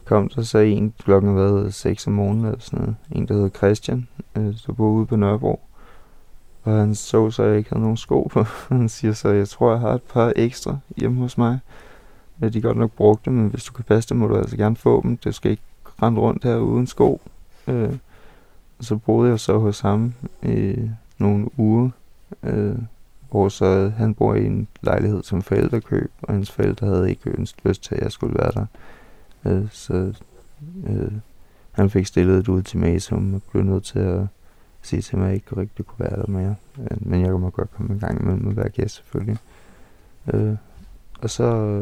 kom 0.04 0.28
der 0.28 0.42
så 0.42 0.58
en, 0.58 0.94
klokken 1.04 1.34
hvad, 1.34 1.70
6 1.70 2.06
om 2.06 2.12
morgenen 2.12 2.44
eller 2.44 2.60
sådan 2.60 2.78
noget. 2.78 2.96
En, 3.12 3.28
der 3.28 3.34
hed 3.34 3.50
Christian, 3.56 4.08
øh, 4.36 4.54
der 4.66 4.72
boede 4.72 4.92
ude 4.92 5.06
på 5.06 5.16
Nørrebro. 5.16 5.60
Og 6.62 6.72
han 6.72 6.94
så 6.94 7.30
så, 7.30 7.42
at 7.42 7.48
jeg 7.48 7.58
ikke 7.58 7.70
havde 7.70 7.82
nogen 7.82 7.96
sko 7.96 8.22
på. 8.22 8.44
han 8.68 8.88
siger 8.88 9.12
så, 9.12 9.28
jeg 9.28 9.48
tror, 9.48 9.70
jeg 9.70 9.80
har 9.80 9.94
et 9.94 10.02
par 10.02 10.32
ekstra 10.36 10.78
hjemme 10.96 11.20
hos 11.20 11.38
mig. 11.38 11.58
Ja, 12.40 12.48
de 12.48 12.58
er 12.58 12.62
godt 12.62 12.76
nok 12.76 12.92
brugte, 12.92 13.30
men 13.30 13.48
hvis 13.48 13.64
du 13.64 13.72
kan 13.72 13.84
passe 13.84 14.08
dem, 14.08 14.18
må 14.18 14.26
du 14.26 14.36
altså 14.36 14.56
gerne 14.56 14.76
få 14.76 15.02
dem. 15.02 15.16
Det 15.16 15.34
skal 15.34 15.50
ikke 15.50 15.62
rende 16.02 16.20
rundt 16.20 16.44
her 16.44 16.56
uden 16.56 16.86
sko. 16.86 17.20
Øh, 17.68 17.92
og 18.78 18.84
så 18.84 18.96
boede 18.96 19.30
jeg 19.30 19.40
så 19.40 19.58
hos 19.58 19.80
ham 19.80 20.14
i 20.42 20.90
nogle 21.18 21.48
uger, 21.56 21.90
øh, 22.42 22.76
hvor 23.30 23.48
så 23.48 23.92
han 23.96 24.14
bor 24.14 24.34
i 24.34 24.46
en 24.46 24.68
lejlighed 24.82 25.22
som 25.22 25.42
forældrekøb, 25.42 26.10
og 26.22 26.34
hans 26.34 26.50
forældre 26.50 26.86
havde 26.86 27.10
ikke 27.10 27.30
ønsket 27.38 27.64
lyst 27.64 27.82
til, 27.82 27.94
at 27.94 28.02
jeg 28.02 28.12
skulle 28.12 28.38
være 28.38 28.50
der. 28.50 28.66
Øh, 29.44 29.68
så 29.70 30.14
øh, 30.86 31.12
han 31.72 31.90
fik 31.90 32.06
stillet 32.06 32.38
et 32.38 32.48
ultimatum 32.48 33.34
og 33.34 33.42
blev 33.50 33.62
nødt 33.62 33.84
til 33.84 33.98
at 33.98 34.26
sige 34.82 35.02
til 35.02 35.18
mig, 35.18 35.24
at 35.24 35.28
jeg 35.28 35.34
ikke 35.34 35.56
rigtig 35.56 35.86
kunne 35.86 36.06
være 36.06 36.20
der 36.20 36.26
mere. 36.26 36.54
Øh, 36.78 36.96
men 37.00 37.20
jeg 37.20 37.32
må 37.32 37.50
godt 37.50 37.70
komme 37.70 37.96
i 37.96 37.98
gang 37.98 38.24
med 38.24 38.50
at 38.50 38.56
være 38.56 38.68
gæst 38.68 38.94
selvfølgelig. 38.94 39.38
Øh, 40.34 40.56
og 41.20 41.30
så 41.30 41.80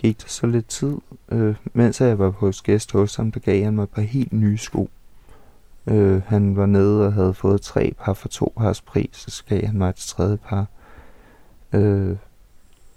gik 0.00 0.22
der 0.22 0.28
så 0.28 0.46
lidt 0.46 0.68
tid, 0.68 0.96
øh, 1.28 1.56
mens 1.72 2.00
jeg 2.00 2.18
var 2.18 2.30
på 2.30 2.52
gæst 2.62 2.92
hos 2.92 3.16
ham, 3.16 3.32
der 3.32 3.40
gav 3.40 3.64
han 3.64 3.74
mig 3.74 3.82
et 3.82 3.90
par 3.90 4.02
helt 4.02 4.32
nye 4.32 4.58
sko. 4.58 4.90
Øh, 5.86 6.22
han 6.26 6.56
var 6.56 6.66
nede 6.66 7.06
og 7.06 7.12
havde 7.12 7.34
fået 7.34 7.60
tre 7.60 7.94
par 7.98 8.12
for 8.12 8.28
to 8.28 8.52
pars 8.56 8.80
pris, 8.80 9.24
så 9.28 9.44
gav 9.48 9.66
han 9.66 9.78
mig 9.78 9.88
et 9.88 9.96
tredje 9.96 10.36
par. 10.36 10.66
Øh, 11.72 12.16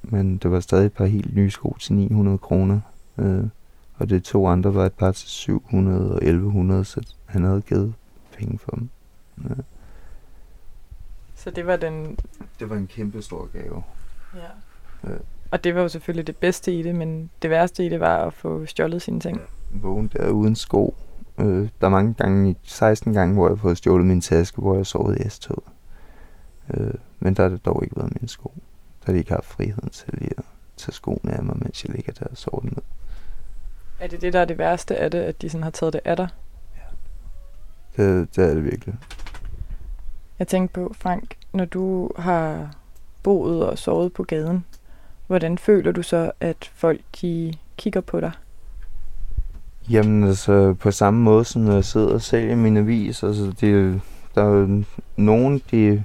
men 0.03 0.37
det 0.37 0.51
var 0.51 0.59
stadig 0.59 0.85
et 0.85 0.93
par 0.93 1.05
helt 1.05 1.35
nye 1.35 1.51
sko 1.51 1.77
til 1.79 1.93
900 1.93 2.37
kroner. 2.37 2.79
Øh, 3.17 3.43
og 3.95 4.09
det 4.09 4.23
to 4.23 4.47
andre 4.47 4.75
var 4.75 4.85
et 4.85 4.93
par 4.93 5.11
til 5.11 5.29
700 5.29 6.11
og 6.11 6.17
1100, 6.17 6.85
så 6.85 7.15
han 7.25 7.43
havde 7.43 7.61
givet 7.61 7.93
penge 8.37 8.59
for 8.59 8.71
dem. 8.71 8.89
Ja. 9.49 9.55
Så 11.35 11.51
det 11.51 11.67
var 11.67 11.75
den... 11.75 12.19
Det 12.59 12.69
var 12.69 12.75
en 12.75 12.87
kæmpe 12.87 13.21
stor 13.21 13.49
gave. 13.53 13.83
Ja. 14.35 15.11
Øh. 15.11 15.19
Og 15.53 15.63
det 15.63 15.75
var 15.75 15.81
jo 15.81 15.87
selvfølgelig 15.87 16.27
det 16.27 16.37
bedste 16.37 16.73
i 16.73 16.83
det, 16.83 16.95
men 16.95 17.29
det 17.41 17.49
værste 17.49 17.85
i 17.85 17.89
det 17.89 17.99
var 17.99 18.25
at 18.25 18.33
få 18.33 18.65
stjålet 18.65 19.01
sine 19.01 19.19
ting. 19.19 19.41
Vågen 19.71 20.11
der 20.13 20.29
uden 20.29 20.55
sko. 20.55 20.95
Øh, 21.37 21.69
der 21.81 21.87
er 21.87 21.89
mange 21.89 22.13
gange, 22.13 22.55
16 22.63 23.13
gange, 23.13 23.33
hvor 23.33 23.47
jeg 23.47 23.51
har 23.51 23.61
fået 23.61 23.77
stjålet 23.77 24.07
min 24.07 24.21
taske, 24.21 24.61
hvor 24.61 24.75
jeg 24.75 24.85
sovet 24.85 25.19
i 25.19 25.29
S-toget. 25.29 25.63
Øh, 26.73 26.93
men 27.19 27.33
der 27.33 27.43
har 27.43 27.49
det 27.49 27.65
dog 27.65 27.83
ikke 27.83 27.95
været 27.95 28.21
min 28.21 28.27
sko. 28.27 28.51
Der 28.99 29.05
har 29.05 29.13
de 29.13 29.19
ikke 29.19 29.31
haft 29.31 29.45
friheden 29.45 29.89
til 29.89 30.13
lige 30.13 30.31
at 30.37 30.43
tage 30.77 30.93
skoene 30.93 31.37
af 31.37 31.43
mig, 31.43 31.55
mens 31.61 31.85
jeg 31.85 31.95
ligger 31.95 32.13
der 32.13 32.25
og 32.25 32.37
sover 32.37 32.63
ned. 32.63 32.83
Er 33.99 34.07
det 34.07 34.21
det, 34.21 34.33
der 34.33 34.39
er 34.39 34.45
det 34.45 34.57
værste 34.57 34.97
af 34.97 35.11
det, 35.11 35.19
at 35.19 35.41
de 35.41 35.49
sådan 35.49 35.63
har 35.63 35.71
taget 35.71 35.93
det 35.93 36.01
af 36.05 36.17
dig? 36.17 36.27
Ja. 37.97 38.03
Det, 38.03 38.35
det 38.35 38.49
er 38.49 38.53
det 38.53 38.63
virkelig. 38.63 38.95
Jeg 40.39 40.47
tænkte 40.47 40.73
på, 40.73 40.93
Frank, 40.95 41.35
når 41.53 41.65
du 41.65 42.09
har 42.17 42.75
boet 43.23 43.65
og 43.65 43.77
sovet 43.77 44.13
på 44.13 44.23
gaden, 44.23 44.65
hvordan 45.27 45.57
føler 45.57 45.91
du 45.91 46.03
så, 46.03 46.31
at 46.39 46.71
folk 46.75 47.01
de 47.21 47.53
kigger 47.77 48.01
på 48.01 48.19
dig? 48.19 48.31
Jamen 49.89 50.23
altså, 50.23 50.73
på 50.73 50.91
samme 50.91 51.19
måde 51.19 51.45
som 51.45 51.61
når 51.61 51.73
jeg 51.73 51.85
sidder 51.85 52.13
og 52.13 52.21
sælger 52.21 52.55
min 52.55 52.77
avis, 52.77 53.23
altså 53.23 53.53
det, 53.61 54.01
der 54.35 54.43
er 54.43 54.49
jo 54.49 54.83
nogen, 55.15 55.61
de, 55.71 56.03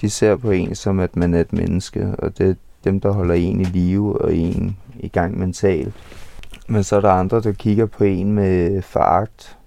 de 0.00 0.10
ser 0.10 0.36
på 0.36 0.50
en 0.50 0.74
som, 0.74 1.00
at 1.00 1.16
man 1.16 1.34
er 1.34 1.40
et 1.40 1.52
menneske, 1.52 2.14
og 2.18 2.38
det 2.38 2.50
er 2.50 2.54
dem, 2.84 3.00
der 3.00 3.10
holder 3.10 3.34
en 3.34 3.60
i 3.60 3.64
live 3.64 4.22
og 4.22 4.34
en 4.34 4.76
i 4.98 5.08
gang 5.08 5.38
mentalt. 5.38 5.94
Men 6.68 6.84
så 6.84 6.96
er 6.96 7.00
der 7.00 7.10
andre, 7.10 7.40
der 7.40 7.52
kigger 7.52 7.86
på 7.86 8.04
en 8.04 8.32
med 8.32 8.82
foragt 8.82 9.58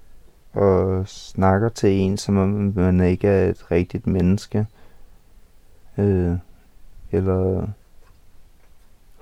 og 0.54 1.08
snakker 1.08 1.70
til 1.70 1.90
en, 1.90 2.18
som 2.18 2.38
om 2.38 2.74
man 2.76 3.02
ikke 3.02 3.28
er 3.28 3.50
et 3.50 3.72
rigtigt 3.72 4.08
menneske. 4.08 4.66
Øh, 5.98 6.34
eller 7.12 7.68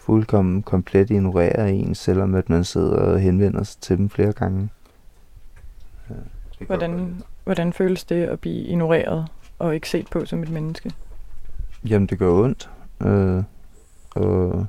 fuldkommen 0.08 0.64
komplet 0.64 1.10
ignorerer 1.10 1.66
en, 1.66 1.96
selvom 1.96 2.36
at 2.36 2.50
man 2.50 2.64
sidder 2.64 2.96
og 2.96 3.20
henvender 3.20 3.64
sig 3.64 3.82
til 3.82 3.98
dem 3.98 4.10
flere 4.10 4.34
gange. 4.34 4.70
Ja, 6.10 6.66
Hvordan, 6.66 7.22
hvordan 7.44 7.74
føles 7.74 8.04
det 8.04 8.24
at 8.24 8.40
blive 8.40 8.56
ignoreret 8.56 9.28
og 9.60 9.76
ikke 9.76 9.90
set 9.90 10.08
på 10.12 10.26
som 10.26 10.44
et 10.44 10.50
menneske? 10.50 10.92
Jamen, 11.90 12.08
det 12.08 12.20
gør 12.20 12.32
ondt. 12.32 12.70
Øh, 13.02 13.44
og 14.16 14.66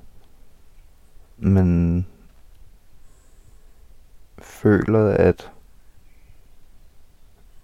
man 1.38 2.07
føler, 4.38 5.09
at 5.09 5.51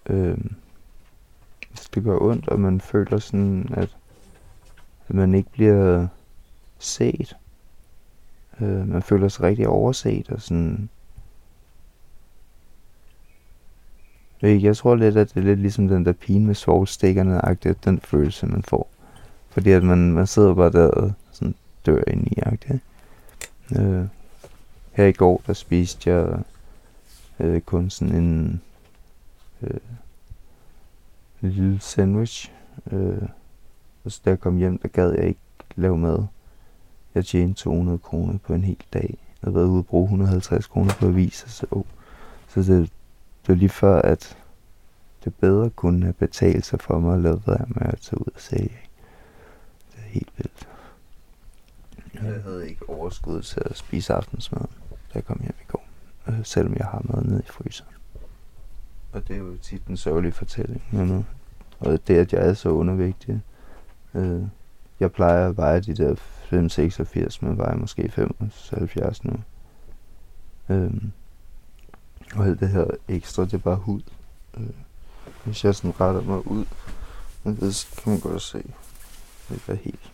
øh, 0.09 0.37
det 1.95 2.03
gør 2.03 2.17
ondt, 2.21 2.47
og 2.47 2.59
man 2.59 2.81
føler 2.81 3.19
sådan, 3.19 3.69
at, 3.73 3.97
at 5.07 5.15
man 5.15 5.33
ikke 5.33 5.51
bliver 5.51 6.07
set. 6.79 7.35
Øh, 8.61 8.87
man 8.87 9.01
føler 9.01 9.27
sig 9.27 9.43
rigtig 9.43 9.67
overset, 9.67 10.29
og 10.29 10.41
sådan... 10.41 10.89
Jeg 14.41 14.63
Jeg 14.63 14.77
tror 14.77 14.95
lidt, 14.95 15.17
at 15.17 15.33
det 15.33 15.37
er 15.37 15.45
lidt 15.45 15.59
ligesom 15.59 15.87
den 15.87 16.05
der 16.05 16.13
pine 16.13 16.45
med 16.45 16.55
svovlstikkerne, 16.55 17.45
agtigt, 17.45 17.85
den 17.85 17.99
følelse, 17.99 18.45
man 18.45 18.63
får. 18.63 18.89
Fordi 19.49 19.71
at 19.71 19.83
man, 19.83 20.11
man 20.11 20.27
sidder 20.27 20.53
bare 20.53 20.71
der 20.71 20.87
og 20.87 21.13
sådan 21.31 21.55
dør 21.85 22.03
ind 22.07 22.27
i 22.27 22.39
agtigt. 22.41 22.83
Øh, 23.79 24.05
her 24.91 25.05
i 25.05 25.11
går, 25.11 25.41
der 25.47 25.53
spiste 25.53 26.09
jeg 26.09 26.39
øh, 27.39 27.61
kun 27.61 27.89
sådan 27.89 28.15
en 28.15 28.61
øh, 29.61 29.79
lille 31.41 31.79
sandwich. 31.79 32.51
Øh, 32.91 33.21
og 34.03 34.11
så 34.11 34.21
da 34.25 34.29
jeg 34.29 34.39
kom 34.39 34.57
hjem, 34.57 34.77
der 34.77 34.87
gad 34.87 35.11
jeg 35.11 35.27
ikke 35.27 35.39
lave 35.75 35.97
mad. 35.97 36.25
Jeg 37.15 37.25
tjente 37.25 37.61
200 37.61 37.97
kroner 37.97 38.37
på 38.37 38.53
en 38.53 38.63
hel 38.63 38.83
dag. 38.93 39.09
Jeg 39.09 39.47
havde 39.47 39.55
været 39.55 39.65
ude 39.65 39.79
og 39.79 39.85
bruge 39.85 40.03
150 40.03 40.67
kroner 40.67 40.93
på 40.99 41.07
aviser, 41.07 41.49
så, 41.49 41.83
så 42.47 42.59
det, 42.59 42.67
det 43.41 43.47
var 43.47 43.55
lige 43.55 43.69
før, 43.69 44.01
at 44.01 44.37
det 45.23 45.35
bedre 45.35 45.69
kunne 45.69 46.03
have 46.03 46.13
betalt 46.13 46.65
sig 46.65 46.79
for 46.79 46.99
mig 46.99 47.15
at 47.15 47.21
lade 47.21 47.41
være 47.47 47.65
med 47.67 47.81
at 47.81 47.99
tage 47.99 48.21
ud 48.21 48.31
og 48.35 48.41
sælge. 48.41 48.79
Det 49.91 49.97
er 49.97 50.09
helt 50.09 50.31
vildt. 50.37 50.67
Jeg 52.13 52.43
havde 52.43 52.69
ikke 52.69 52.89
overskud 52.89 53.41
til 53.41 53.61
at 53.65 53.77
spise 53.77 54.13
aftensmad, 54.13 54.61
da 54.89 54.95
jeg 55.15 55.25
kom 55.25 55.39
hjem 55.41 55.55
i 55.61 55.65
går. 55.67 55.83
Øh, 56.27 56.45
selvom 56.45 56.75
jeg 56.75 56.85
har 56.85 57.01
mad 57.03 57.23
nede 57.23 57.41
i 57.47 57.51
fryseren. 57.51 57.91
Og 59.11 59.27
det 59.27 59.35
er 59.35 59.39
jo 59.39 59.57
tit 59.57 59.85
en 59.85 59.97
sørgelig 59.97 60.33
fortælling. 60.33 60.83
Men, 60.91 61.07
nu. 61.07 61.25
og 61.79 62.07
det, 62.07 62.17
at 62.17 62.33
jeg 62.33 62.47
er 62.47 62.53
så 62.53 62.69
undervægtig. 62.69 63.41
Øh, 64.13 64.41
jeg 64.99 65.11
plejer 65.11 65.49
at 65.49 65.57
veje 65.57 65.79
de 65.79 65.93
der 65.93 66.15
5-86, 66.53 67.37
men 67.41 67.57
vejer 67.57 67.75
måske 67.75 68.11
75 68.11 69.23
nu. 69.23 69.33
Øhm, 70.69 71.11
og 72.35 72.45
alt 72.45 72.59
det 72.59 72.69
her 72.69 72.85
ekstra, 73.07 73.43
det 73.43 73.53
er 73.53 73.57
bare 73.57 73.75
hud. 73.75 74.01
Øh, 74.57 74.69
hvis 75.43 75.65
jeg 75.65 75.75
sådan 75.75 76.01
retter 76.01 76.21
mig 76.21 76.47
ud, 76.47 76.65
men 77.43 77.55
det 77.55 77.87
kan 77.97 78.11
man 78.11 78.19
godt 78.19 78.41
se. 78.41 78.63
Det 79.49 79.61
er 79.67 79.75
helt... 79.75 80.11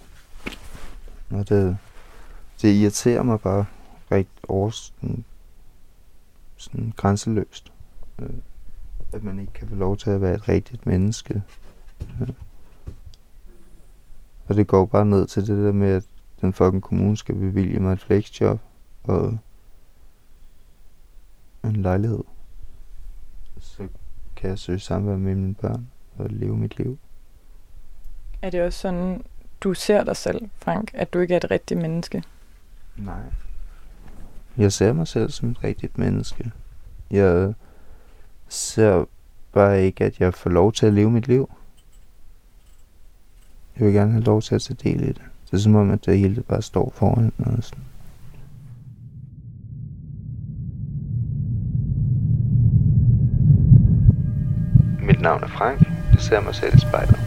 Og 1.29 1.49
det, 1.49 1.77
det 2.61 2.73
irriterer 2.73 3.23
mig 3.23 3.41
bare 3.41 3.65
rigtig 4.11 4.49
over 4.49 4.69
sådan, 4.69 5.25
sådan 6.57 6.93
grænseløst. 6.97 7.71
Øh, 8.19 8.29
at 9.13 9.23
man 9.23 9.39
ikke 9.39 9.53
kan 9.53 9.67
få 9.69 9.75
lov 9.75 9.97
til 9.97 10.09
at 10.09 10.21
være 10.21 10.35
et 10.35 10.49
rigtigt 10.49 10.85
menneske. 10.85 11.43
Øh. 12.21 12.29
Og 14.47 14.55
det 14.55 14.67
går 14.67 14.85
bare 14.85 15.05
ned 15.05 15.27
til 15.27 15.47
det 15.47 15.57
der 15.57 15.71
med, 15.71 15.89
at 15.89 16.03
den 16.41 16.53
fucking 16.53 16.83
kommune 16.83 17.17
skal 17.17 17.35
bevilge 17.35 17.79
mig 17.79 17.93
et 17.93 18.01
flexjob 18.01 18.59
og 19.03 19.37
en 21.63 21.75
lejlighed. 21.75 22.23
Så 23.59 23.87
kan 24.35 24.49
jeg 24.49 24.59
søge 24.59 24.79
samvær 24.79 25.17
med 25.17 25.35
mine 25.35 25.53
børn 25.53 25.87
og 26.17 26.29
leve 26.29 26.57
mit 26.57 26.77
liv. 26.77 26.97
Er 28.41 28.49
det 28.49 28.61
også 28.61 28.79
sådan, 28.79 29.23
du 29.61 29.73
ser 29.73 30.03
dig 30.03 30.17
selv, 30.17 30.49
Frank, 30.57 30.91
at 30.93 31.13
du 31.13 31.19
ikke 31.19 31.33
er 31.33 31.37
et 31.37 31.51
rigtigt 31.51 31.79
menneske? 31.79 32.23
Nej. 32.97 33.21
Jeg 34.57 34.71
ser 34.71 34.93
mig 34.93 35.07
selv 35.07 35.29
som 35.29 35.49
et 35.49 35.63
rigtigt 35.63 35.97
menneske. 35.97 36.51
Jeg 37.11 37.53
ser 38.47 39.05
bare 39.51 39.83
ikke, 39.83 40.03
at 40.03 40.19
jeg 40.19 40.33
får 40.33 40.49
lov 40.49 40.73
til 40.73 40.85
at 40.85 40.93
leve 40.93 41.11
mit 41.11 41.27
liv. 41.27 41.49
Jeg 43.77 43.85
vil 43.85 43.93
gerne 43.93 44.11
have 44.11 44.23
lov 44.23 44.41
til 44.41 44.55
at 44.55 44.61
tage 44.61 44.77
del 44.83 45.03
i 45.03 45.07
det. 45.07 45.30
Det 45.51 45.57
er 45.57 45.61
som 45.61 45.75
om, 45.75 45.91
at 45.91 46.05
det 46.05 46.19
hele 46.19 46.35
det 46.35 46.45
bare 46.45 46.61
står 46.61 46.91
foran 46.95 47.31
og 47.37 47.63
sådan. 47.63 47.83
Mit 55.07 55.21
navn 55.21 55.43
er 55.43 55.47
Frank. 55.47 55.79
Jeg 56.11 56.19
ser 56.19 56.41
mig 56.41 56.55
selv 56.55 56.75
i 56.75 56.79
spejlet. 56.79 57.19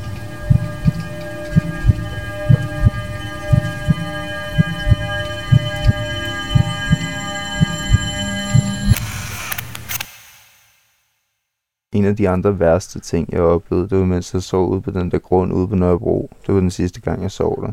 En 11.92 12.04
af 12.04 12.16
de 12.16 12.28
andre 12.28 12.60
værste 12.60 13.00
ting, 13.00 13.32
jeg 13.32 13.40
oplevede, 13.40 13.88
det 13.88 13.98
var 13.98 14.04
mens 14.04 14.34
jeg 14.34 14.42
sov 14.42 14.68
ude 14.68 14.80
på 14.80 14.90
den 14.90 15.10
der 15.10 15.18
grund 15.18 15.52
ude 15.52 15.68
på 15.68 15.74
Nørrebro. 15.74 16.30
Det 16.46 16.54
var 16.54 16.60
den 16.60 16.70
sidste 16.70 17.00
gang, 17.00 17.22
jeg 17.22 17.30
sov 17.30 17.62
der. 17.66 17.72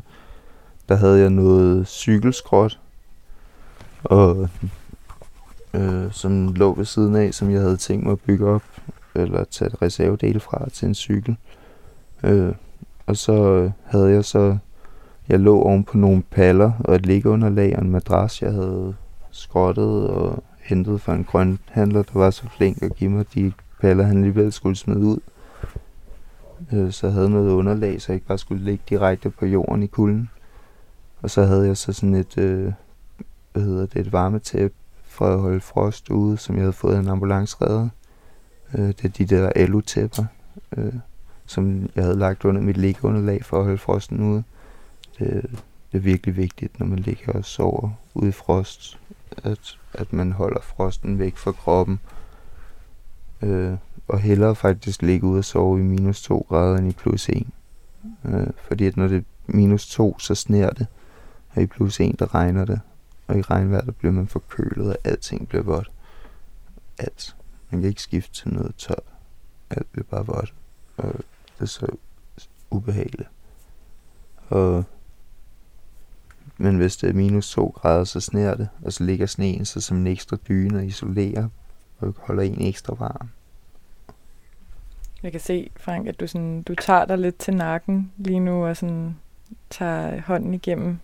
Der 0.89 0.95
havde 0.95 1.19
jeg 1.19 1.29
noget 1.29 1.87
cykelskrot, 1.87 2.79
og, 4.03 4.49
øh, 5.73 6.11
som 6.11 6.53
lå 6.53 6.73
ved 6.73 6.85
siden 6.85 7.15
af, 7.15 7.33
som 7.33 7.51
jeg 7.51 7.61
havde 7.61 7.77
tænkt 7.77 8.03
mig 8.05 8.11
at 8.11 8.19
bygge 8.19 8.47
op, 8.47 8.63
eller 9.15 9.43
tage 9.43 9.67
et 9.67 9.81
reservedel 9.81 10.39
fra 10.39 10.69
til 10.69 10.87
en 10.87 10.95
cykel. 10.95 11.37
Øh, 12.23 12.53
og 13.05 13.17
så 13.17 13.33
øh, 13.33 13.71
havde 13.83 14.11
jeg 14.11 14.25
så, 14.25 14.57
jeg 15.29 15.39
lå 15.39 15.61
oven 15.61 15.83
på 15.83 15.97
nogle 15.97 16.21
paller 16.21 16.71
og 16.79 16.95
et 16.95 17.05
liggeunderlag 17.05 17.75
og 17.77 17.81
en 17.81 17.91
madras, 17.91 18.41
jeg 18.41 18.51
havde 18.51 18.95
skrottet 19.31 20.09
og 20.09 20.43
hentet 20.59 21.01
fra 21.01 21.13
en 21.15 21.23
grøn 21.23 21.59
handler, 21.69 22.03
der 22.03 22.19
var 22.19 22.29
så 22.29 22.43
flink 22.57 22.81
at 22.81 22.95
give 22.95 23.09
mig 23.09 23.25
de 23.33 23.51
paller, 23.81 24.03
han 24.03 24.17
alligevel 24.17 24.51
skulle 24.51 24.75
smide 24.75 24.99
ud. 24.99 25.19
Øh, 26.73 26.91
så 26.91 27.07
jeg 27.07 27.13
havde 27.13 27.29
noget 27.29 27.51
underlag, 27.51 28.01
så 28.01 28.11
jeg 28.11 28.15
ikke 28.15 28.27
bare 28.27 28.37
skulle 28.37 28.63
ligge 28.63 28.83
direkte 28.89 29.29
på 29.29 29.45
jorden 29.45 29.83
i 29.83 29.87
kulden. 29.87 30.29
Og 31.21 31.29
så 31.29 31.45
havde 31.45 31.67
jeg 31.67 31.77
så 31.77 31.93
sådan 31.93 32.15
et, 32.15 32.37
øh, 32.37 32.73
hvad 33.53 33.63
hedder 33.63 33.85
det, 33.85 33.95
et 33.95 34.11
varmetæppe 34.11 34.75
for 35.03 35.25
at 35.25 35.39
holde 35.39 35.61
frost 35.61 36.09
ude, 36.09 36.37
som 36.37 36.55
jeg 36.55 36.63
havde 36.63 36.73
fået 36.73 36.95
af 36.95 36.99
en 36.99 37.07
ambulanceredder. 37.07 37.89
Øh, 38.73 38.87
det 38.87 39.05
er 39.05 39.09
de 39.09 39.25
der 39.25 39.49
alutæpper, 39.55 40.25
øh, 40.77 40.93
som 41.45 41.89
jeg 41.95 42.03
havde 42.03 42.19
lagt 42.19 42.45
under 42.45 42.61
mit 42.61 42.77
liggeunderlag 42.77 43.45
for 43.45 43.57
at 43.57 43.63
holde 43.63 43.77
frosten 43.77 44.19
ude. 44.31 44.43
Det, 45.19 45.41
det 45.91 45.97
er 45.97 46.01
virkelig 46.01 46.37
vigtigt, 46.37 46.79
når 46.79 46.85
man 46.85 46.99
ligger 46.99 47.33
og 47.33 47.45
sover 47.45 47.89
ude 48.13 48.29
i 48.29 48.31
frost, 48.31 48.99
at, 49.43 49.77
at 49.93 50.13
man 50.13 50.31
holder 50.31 50.61
frosten 50.61 51.19
væk 51.19 51.37
fra 51.37 51.51
kroppen. 51.51 51.99
Øh, 53.41 53.73
og 54.07 54.19
hellere 54.19 54.55
faktisk 54.55 55.01
ligge 55.01 55.27
ude 55.27 55.37
og 55.37 55.45
sove 55.45 55.79
i 55.79 55.83
minus 55.83 56.21
2 56.21 56.45
grader 56.49 56.77
end 56.77 56.87
i 56.87 56.93
plus 56.93 57.29
1. 57.29 57.47
Øh, 58.25 58.47
fordi 58.67 58.85
at 58.85 58.97
når 58.97 59.07
det 59.07 59.17
er 59.17 59.21
minus 59.47 59.87
2, 59.87 60.19
så 60.19 60.35
sner 60.35 60.69
det. 60.69 60.87
Og 61.53 61.61
i 61.61 61.65
plus 61.65 61.99
en, 61.99 62.15
der 62.19 62.35
regner 62.35 62.65
det. 62.65 62.81
Og 63.27 63.37
i 63.37 63.41
regnvejr, 63.41 63.81
der 63.81 63.91
bliver 63.91 64.11
man 64.11 64.27
forkølet, 64.27 64.89
og 64.89 64.97
alting 65.03 65.47
bliver 65.47 65.63
vådt. 65.63 65.91
Alt. 66.97 67.35
Man 67.69 67.81
kan 67.81 67.89
ikke 67.89 68.01
skifte 68.01 68.33
til 68.33 68.53
noget 68.53 68.75
tørt. 68.75 69.03
Alt 69.69 69.91
bliver 69.91 70.05
bare 70.05 70.25
vådt. 70.25 70.53
Og 70.97 71.13
det 71.13 71.61
er 71.61 71.65
så 71.65 71.87
ubehageligt. 72.69 73.29
Og 74.49 74.85
men 76.57 76.77
hvis 76.77 76.97
det 76.97 77.09
er 77.09 77.13
minus 77.13 77.51
2 77.51 77.67
grader, 77.67 78.03
så 78.03 78.19
sner 78.19 78.55
det, 78.55 78.69
og 78.81 78.93
så 78.93 79.03
ligger 79.03 79.25
sneen 79.25 79.65
så 79.65 79.81
som 79.81 79.97
en 79.97 80.07
ekstra 80.07 80.37
dyne 80.47 80.77
og 80.77 80.85
isolerer, 80.85 81.49
og 81.99 82.15
holder 82.17 82.43
en 82.43 82.61
ekstra 82.61 82.95
varm. 82.95 83.29
Jeg 85.23 85.31
kan 85.31 85.41
se, 85.41 85.71
Frank, 85.75 86.07
at 86.07 86.19
du, 86.19 86.27
sådan, 86.27 86.63
du 86.63 86.75
tager 86.75 87.05
dig 87.05 87.17
lidt 87.17 87.37
til 87.37 87.55
nakken 87.55 88.11
lige 88.17 88.39
nu 88.39 88.65
og 88.65 88.77
sådan 88.77 89.15
tager 89.69 90.21
hånden 90.21 90.53
igennem 90.53 90.99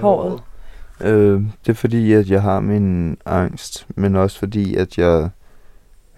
håret. 0.00 0.42
Øh, 1.00 1.42
det 1.66 1.68
er 1.68 1.74
fordi, 1.74 2.12
at 2.12 2.30
jeg 2.30 2.42
har 2.42 2.60
min 2.60 3.16
angst, 3.26 3.86
men 3.96 4.16
også 4.16 4.38
fordi, 4.38 4.74
at 4.74 4.98
jeg 4.98 5.30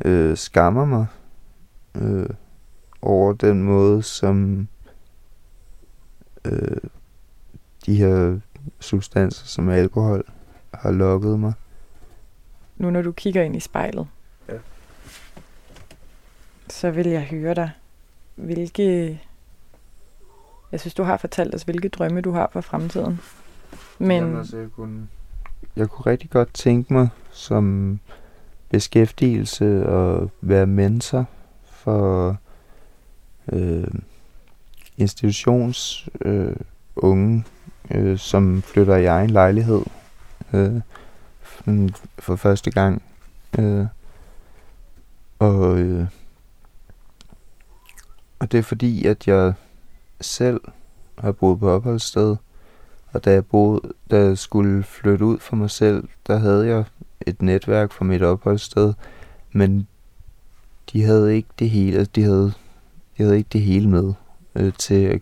øh, 0.04 0.37
skammer 0.37 0.85
mig 0.85 1.06
øh, 1.94 2.28
over 3.02 3.33
den 3.33 3.62
måde, 3.62 4.02
som 4.02 4.68
øh, 6.44 6.76
de 7.87 7.94
her 7.96 8.38
substanser 8.80 9.46
som 9.46 9.68
alkohol 9.68 10.24
har 10.74 10.90
lokket 10.90 11.40
mig. 11.40 11.52
Nu 12.76 12.90
når 12.90 13.02
du 13.02 13.12
kigger 13.12 13.42
ind 13.42 13.56
i 13.56 13.61
spejlet, 13.61 14.06
Ja. 14.48 14.54
så 16.68 16.90
vil 16.90 17.06
jeg 17.09 17.22
høre 17.22 17.54
dig, 17.54 17.70
hvilke... 18.35 19.20
Jeg 20.72 20.80
synes, 20.80 20.94
du 20.94 21.02
har 21.02 21.16
fortalt 21.16 21.54
os, 21.54 21.62
hvilke 21.62 21.88
drømme 21.88 22.20
du 22.20 22.33
har 22.33 22.50
for 22.52 22.61
fremtiden. 22.61 23.20
Men 24.02 24.10
Jamen, 24.10 24.36
altså, 24.36 24.56
jeg, 24.56 24.68
kunne, 24.70 25.08
jeg 25.76 25.88
kunne 25.88 26.12
rigtig 26.12 26.30
godt 26.30 26.54
tænke 26.54 26.92
mig 26.92 27.08
som 27.30 27.98
beskæftigelse 28.70 29.86
og 29.86 30.30
være 30.40 30.66
mentor 30.66 31.24
for 31.64 32.36
øh, 33.52 33.88
institutions 34.98 36.08
øh, 36.20 36.56
unge, 36.96 37.44
øh, 37.90 38.18
som 38.18 38.62
flytter 38.62 38.96
i 38.96 39.04
egen 39.04 39.30
lejlighed 39.30 39.82
øh, 40.52 40.80
for 42.18 42.36
første 42.36 42.70
gang. 42.70 43.02
Øh, 43.58 43.86
og, 45.38 45.78
øh, 45.78 46.06
og 48.38 48.52
det 48.52 48.58
er 48.58 48.62
fordi, 48.62 49.06
at 49.06 49.28
jeg 49.28 49.52
selv 50.20 50.60
har 51.18 51.32
boet 51.32 51.60
på 51.60 51.70
opholdssted, 51.70 52.36
og 53.12 53.25
da 53.25 53.33
jeg, 53.33 53.46
boede, 53.46 53.81
da 54.11 54.18
jeg 54.25 54.38
skulle 54.38 54.83
flytte 54.83 55.25
ud 55.25 55.38
for 55.38 55.57
mig 55.57 55.70
selv, 55.70 56.09
der 56.27 56.38
havde 56.38 56.66
jeg 56.66 56.85
et 57.27 57.42
netværk 57.42 57.92
for 57.92 58.05
mit 58.05 58.23
opholdssted, 58.23 58.94
men 59.53 59.87
de 60.92 61.03
havde 61.03 61.37
ikke 61.37 61.49
det 61.59 61.70
hele, 61.70 61.99
altså, 61.99 62.11
de 62.14 62.23
havde, 62.23 62.53
de 63.18 63.23
havde 63.23 63.37
ikke 63.37 63.49
det 63.53 63.61
hele 63.61 63.88
med 63.88 64.12
øh, 64.55 64.73
til 64.79 65.05
at 65.05 65.20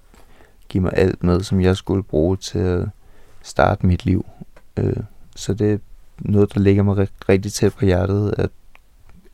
give 0.69 0.83
mig 0.83 0.93
alt 0.97 1.23
med, 1.23 1.43
som 1.43 1.61
jeg 1.61 1.77
skulle 1.77 2.03
bruge 2.03 2.37
til 2.37 2.59
at 2.59 2.89
starte 3.43 3.87
mit 3.87 4.05
liv. 4.05 4.27
Øh, 4.77 4.97
så 5.37 5.55
det 5.55 5.73
er 5.73 5.79
noget, 6.19 6.55
der 6.55 6.61
ligger 6.61 6.83
mig 6.83 6.97
rigt, 6.97 7.29
rigtig 7.29 7.53
tæt 7.53 7.75
på 7.75 7.85
hjertet, 7.85 8.35
at, 8.39 8.51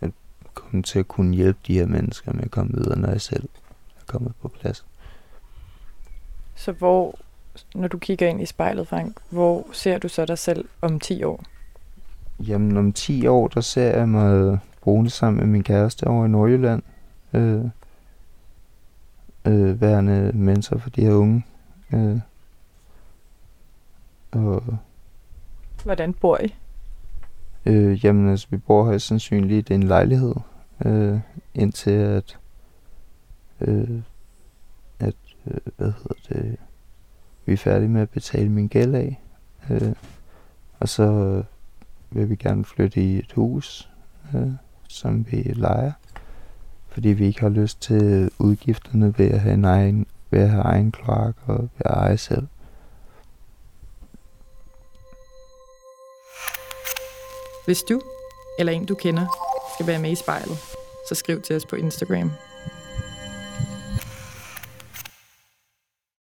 at 0.01 0.11
komme 0.55 0.83
til 0.83 0.99
at 0.99 1.09
kunne 1.09 1.35
hjælpe 1.35 1.59
de 1.67 1.75
her 1.75 1.87
mennesker 1.87 2.33
med 2.33 2.45
at 2.45 2.51
komme 2.51 2.73
videre, 2.75 2.99
når 2.99 3.09
jeg 3.09 3.21
selv 3.21 3.49
er 3.97 4.03
kommet 4.07 4.33
på 4.43 4.49
plads. 4.49 4.85
så 6.55 6.73
hvor, 6.73 7.19
når 7.75 7.88
du 7.88 7.99
kigger 7.99 8.29
ind 8.29 8.40
i 8.43 8.47
spejlet, 8.47 8.88
Frank, 8.88 9.17
hvor 9.31 9.67
ser 9.73 9.99
du 9.99 10.09
så 10.09 10.25
dig 10.25 10.38
selv 10.38 10.64
om 10.83 11.01
10 11.01 11.23
år? 11.23 11.45
Jamen 12.40 12.77
om 12.77 12.93
10 12.93 13.27
år, 13.27 13.49
der 13.49 13.61
ser 13.61 13.97
jeg 13.99 14.09
mig 14.09 14.59
boende 14.85 15.11
sammen 15.11 15.40
med 15.40 15.47
min 15.47 15.62
kæreste 15.62 16.07
over 16.07 16.25
i 16.25 16.29
Nordjylland. 16.29 16.83
Øh, 17.33 17.64
øh, 19.45 19.81
værende 19.81 20.33
mentor 20.35 20.79
for 20.79 20.90
de 20.90 21.01
her 21.01 21.12
unge. 21.12 21.45
Øh, 21.95 22.19
og 24.33 24.62
Hvordan 25.85 26.14
bor 26.14 26.38
I? 26.40 26.55
øh, 27.67 28.05
jamen 28.05 28.29
altså, 28.31 28.47
vi 28.51 28.57
bor 28.57 28.85
højst 28.85 29.07
sandsynligt 29.07 29.71
i 29.71 29.75
en 29.75 29.83
lejlighed. 29.83 30.35
Øh, 30.85 31.19
indtil 31.55 31.90
at, 31.90 32.38
øh, 33.61 34.03
at 35.01 35.14
øh, 35.47 35.57
hvad 35.77 35.93
hedder 35.93 36.14
det, 36.29 36.57
vi 37.46 37.52
er 37.52 37.57
færdige 37.57 37.88
med 37.88 38.02
at 38.02 38.11
betale 38.11 38.48
min 38.48 38.68
gæld 38.68 38.94
af. 38.94 39.20
Øh, 39.70 39.92
og 40.80 40.88
så 40.88 41.02
øh, 41.02 41.44
vil 42.11 42.30
vi 42.30 42.37
gerne 42.37 42.64
flytte 42.64 43.00
i 43.00 43.18
et 43.18 43.33
hus, 43.33 43.90
øh, 44.35 44.50
som 44.88 45.26
vi 45.30 45.37
lejer. 45.37 45.92
Fordi 46.88 47.09
vi 47.09 47.26
ikke 47.26 47.40
har 47.40 47.48
lyst 47.48 47.80
til 47.80 48.30
udgifterne 48.38 49.18
ved 49.18 49.30
at 49.30 49.40
have 49.40 49.54
en 49.54 49.64
egen, 49.64 50.07
ved 50.30 50.40
at 50.40 50.50
have 50.50 50.62
egen 50.62 50.92
kloak 50.92 51.35
og 51.46 51.59
ved 51.59 51.68
at 51.85 51.90
eje 51.90 52.18
selv. 52.18 52.46
Hvis 57.64 57.83
du 57.83 58.00
eller 58.59 58.72
en 58.72 58.87
du 58.87 58.94
kender 58.94 59.26
skal 59.74 59.87
være 59.87 59.98
med 59.98 60.11
i 60.11 60.14
spejlet, 60.14 60.59
så 61.09 61.14
skriv 61.14 61.42
til 61.42 61.57
os 61.57 61.66
på 61.66 61.76
Instagram. 61.76 62.30